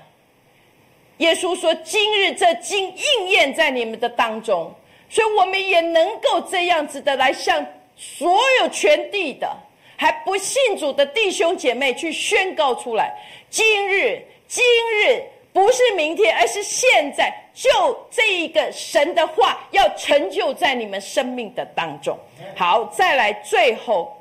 [1.18, 4.74] 耶稣说：“今日这经应验在你们的当中。”
[5.08, 7.64] 所以，我们也能够这样子的来向
[7.96, 9.48] 所有全地的
[9.96, 13.14] 还不信主的弟兄姐妹去宣告出来：
[13.48, 14.64] 今日，今
[15.04, 15.22] 日
[15.52, 17.70] 不是明天，而是现在，就
[18.10, 22.18] 这一个神的话要成就在你们生命的当中。
[22.56, 24.16] 好，再来最后。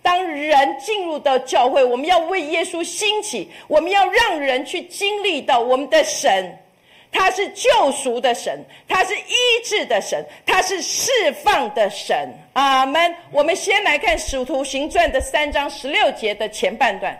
[0.00, 6.56] 当人进入到教会，我们要为耶稣兴起，我们要让人去经历到我们的神，
[7.10, 11.10] 他是救赎的神，他是医治的神，他是释
[11.42, 12.32] 放的神。
[12.52, 13.14] 阿门。
[13.32, 17.18] 我们先来看《使徒行传》的三章十六节的前半段。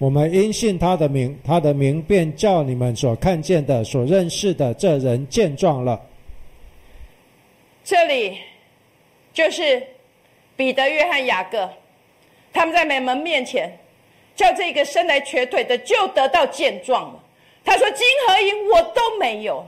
[0.00, 6.00] 我们因信他的名，他的名便叫你们所看见的、所认识的这人见状了。
[7.84, 8.36] 这里
[9.32, 9.80] 就是。
[10.56, 11.66] 彼得、约翰、雅各，
[12.52, 13.74] 他们在美门面前，
[14.36, 17.24] 叫这个生来瘸腿的就得到健壮了。
[17.64, 19.66] 他说：“金和银我都没有，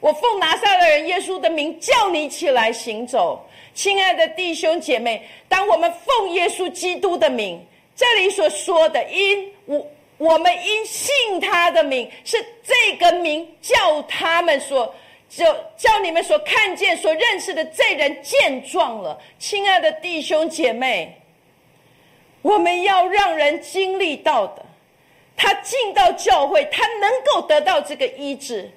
[0.00, 3.40] 我奉拿撒勒人耶稣的名叫你起来行走。”
[3.72, 7.64] 亲爱的弟兄姐妹，当我们奉耶稣基督的名，
[8.00, 9.86] 这里所说的因我
[10.16, 14.94] 我们因信他的名，是这个名叫他们所。
[15.28, 15.44] 就
[15.76, 21.22] 叫你们所看见、所认识的这人健壮了，亲爱的弟兄姐妹，
[22.42, 24.66] 我们要让人经历到的，
[25.36, 28.68] 他进到教会，他能够得到这个医治，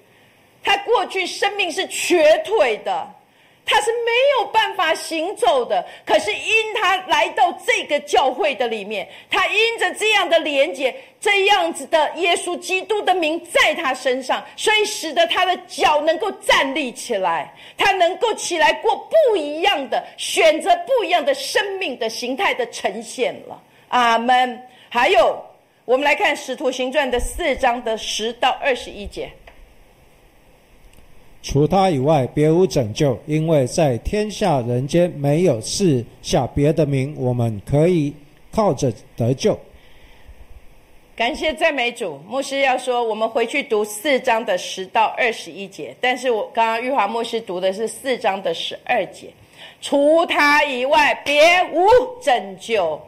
[0.64, 3.08] 他过去生命是瘸腿的。
[3.66, 18.96] 他是没有办法行走的，可是因他来到这个教会的里面，他因着这样的连接，这样子的耶稣基督的名在他身上，所以使得他的脚能够站立起来，他能够起来过
[19.30, 23.62] 不一样的选择，不一样的生命的形态的呈现了。
[23.90, 24.62] 阿门。
[24.90, 25.44] 还有，
[25.86, 29.32] 我们来看《使徒行传》的四章的十到二十一节。
[31.46, 38.14] 除他以外，别无拯救，因为在天下人间没有赐下别的名，我们可以
[38.50, 39.60] 靠着得救。
[41.18, 49.28] 感谢赞美主，牧师要说，我们回去读四章的十到二十一节，但是我刚刚玉华牧师读的是四章的十二节。
[49.82, 51.38] 除他以外，别
[51.74, 51.86] 无
[52.22, 53.00] 拯救，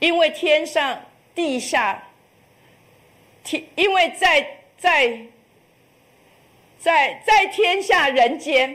[0.00, 1.00] 因为天上
[1.32, 2.02] 地下，
[3.44, 4.44] 天，因为在
[4.76, 5.16] 在。
[6.86, 8.72] 在在天下人间，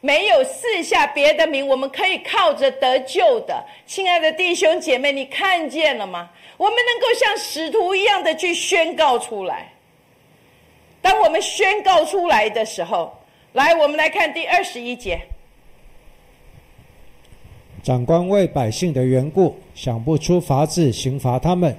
[0.00, 3.66] 没有四下别的名，我们可以靠着得救的。
[3.86, 6.30] 亲爱的弟兄姐妹，你看见了吗？
[6.56, 9.68] 我们能够像使徒一样的去宣告出来。
[11.02, 13.12] 当我们宣告出来的时候，
[13.52, 15.18] 来，我们来看第二十一节。
[17.82, 21.76] 长官为百姓的缘故，想不出法子刑罚他们，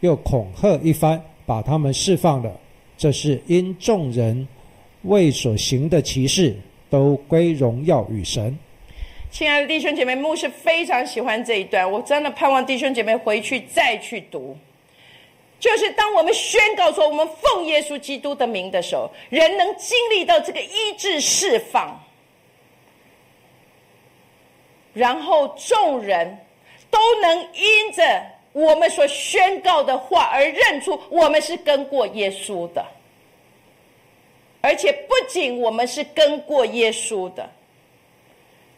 [0.00, 2.52] 又恐吓一番，把他们释放了。
[2.98, 4.48] 这是因众人
[5.04, 6.54] 为所行的奇事，
[6.90, 8.56] 都归荣耀与神。
[9.30, 14.56] 亲爱的弟兄姐妹，牧师非常喜欢这一段，我真的盼望弟兄姐妹回去再去读。
[15.58, 21.98] 就是当我们宣告说我们奉耶稣基督的名的时候，人能经历到这个医治释放。
[24.92, 26.38] 然后众人
[26.90, 32.86] 都能因着我们所宣告的话而认出我们是跟过耶稣的，
[34.64, 37.46] 而且不仅我们是跟过耶稣的，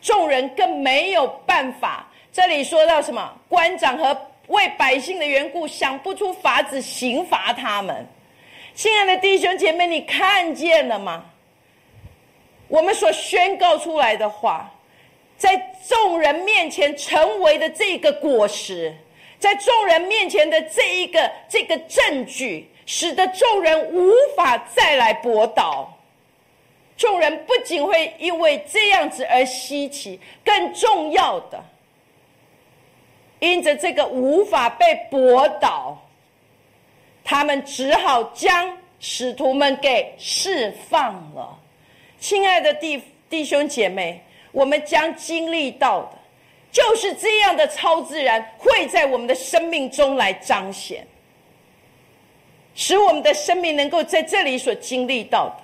[0.02, 2.08] 众人更没有办法。
[2.32, 3.32] 这里说到什么？
[3.48, 8.04] 官长和为百姓的缘故想不出法子刑罚他们。
[8.74, 11.24] 亲爱的弟兄姐妹，你看见了吗？
[12.66, 14.68] 我们所宣告出来的话。
[15.38, 15.54] 在
[15.86, 18.92] 众人面前成为的这个果实，
[19.38, 25.92] 在众人面前的这一个这个证据，使得众人无法再来驳倒。
[26.96, 31.62] 众人不仅会因为这样子而稀奇，更重要的，
[33.40, 35.98] 因着这个无法被驳倒，
[37.22, 41.58] 他们只好将使徒们给释放了。
[42.18, 44.22] 亲爱的弟弟兄姐妹。
[44.52, 46.12] 我们将经历到的，
[46.72, 51.06] 就是这样的超自然会在我们的生命中来彰显，
[52.76, 55.56] 使我们的生命能够在这里所经历到的，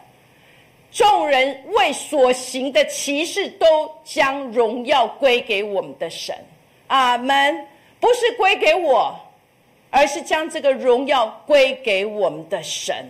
[0.91, 6.35] 众人为所行的奇事，都将荣耀归给我们的神。
[6.89, 7.65] 阿门。
[8.01, 9.15] 不是归给我，
[9.91, 13.07] 而是将这个荣耀归给我们的神。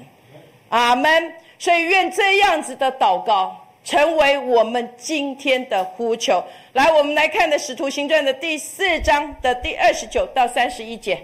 [0.68, 1.32] 阿门。
[1.58, 3.56] 所以愿这样子的祷告。
[3.84, 6.40] 成为我们今天的呼求。
[6.72, 11.20] 来，我们来看的《使徒行传》的第四章的第二十九到三十一节。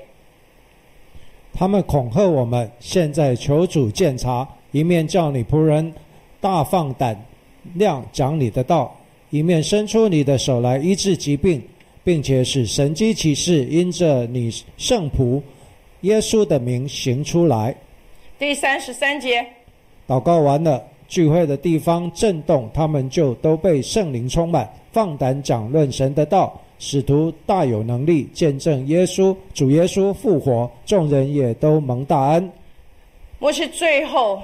[1.59, 5.93] 他们恐吓我们，现在求主鉴察，一面叫你仆人
[6.41, 7.21] 大放胆
[7.75, 8.97] 量讲你的道，
[9.31, 11.61] 一面伸出你的手来医治疾病，
[12.05, 15.43] 并且使神机骑士因着你圣仆
[16.03, 17.75] 耶稣的名行出来。
[18.39, 19.45] 第三十三节，
[20.07, 20.81] 祷告完了。
[21.09, 26.61] 聚会的地方震动，他们就都被圣灵充满，放胆讲论神的道。
[26.79, 32.51] 使徒大有能力见证耶稣，主耶稣复活，众人也都蒙大恩。
[33.39, 34.43] 我是最后，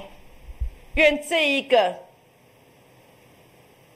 [0.95, 1.95] 愿这一个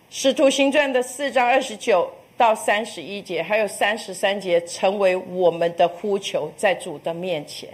[0.09, 7.69] 使徒行传的四章二十九到三十一节，还有三十三节，成为我们的呼求，在主的面前，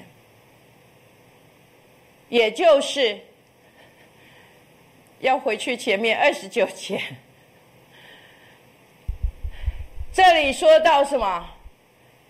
[2.30, 3.18] 也就是。
[5.22, 7.02] 要回去前面二十九节，
[10.16, 11.46] 这里说到什么？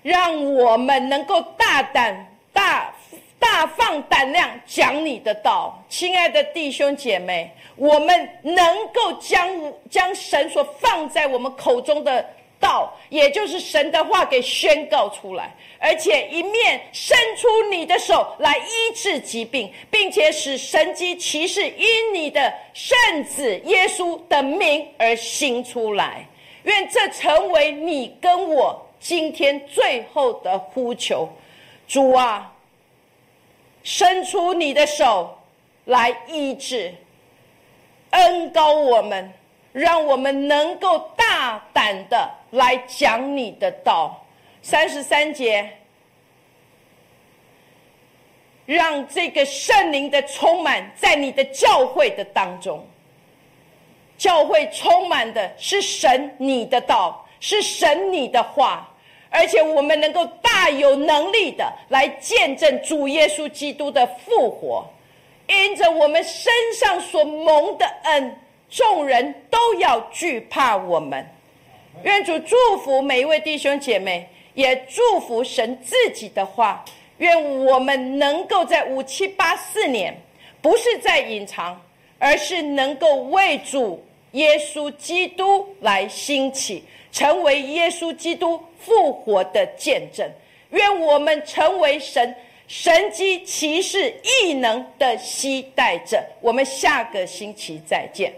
[0.01, 2.91] 让我们能够大胆、大
[3.37, 9.47] 大放胆量讲你的道，亲爱的弟兄姐妹，我们能够将
[9.91, 12.25] 将神所放在我们口中的。
[12.57, 26.25] 道，也就是神的话给宣告出来，而且一面伸出你的手来医治疾病，并且使神机骑士因你的圣子耶稣的名而行出来。
[26.65, 31.27] 愿这成为你跟我今天最后的呼求，
[31.87, 32.53] 主啊，
[33.81, 35.35] 伸出你的手
[35.85, 36.93] 来医治，
[38.11, 39.33] 恩高我们。
[39.71, 44.25] 让我们能够大胆的来讲你的道，
[44.61, 45.69] 三十三节，
[48.65, 52.87] 让这个圣灵的充满在你的教会的当中，
[54.17, 58.89] 教会充满的是神你的道，是神你的话，
[59.29, 64.85] 而且我们能够大有能力的来见证主耶稣基督的复活，
[65.47, 68.35] 因着我们身上所蒙的恩。
[68.67, 71.25] 众人都要惧怕我们，
[72.03, 76.83] 愿主祝福每一位弟兄姐妹，也祝福神自己的话。
[77.19, 80.19] 愿我们能够在五七八四年，
[80.61, 81.79] 不是在隐藏，
[82.19, 84.03] 而是能够为主
[84.35, 90.29] 耶稣基督来兴起，成为耶稣基督复活的见证。
[90.71, 92.35] 愿我们成为神
[92.67, 96.21] 神机骑士异能的期待者。
[96.41, 98.33] 我们下个星期再见。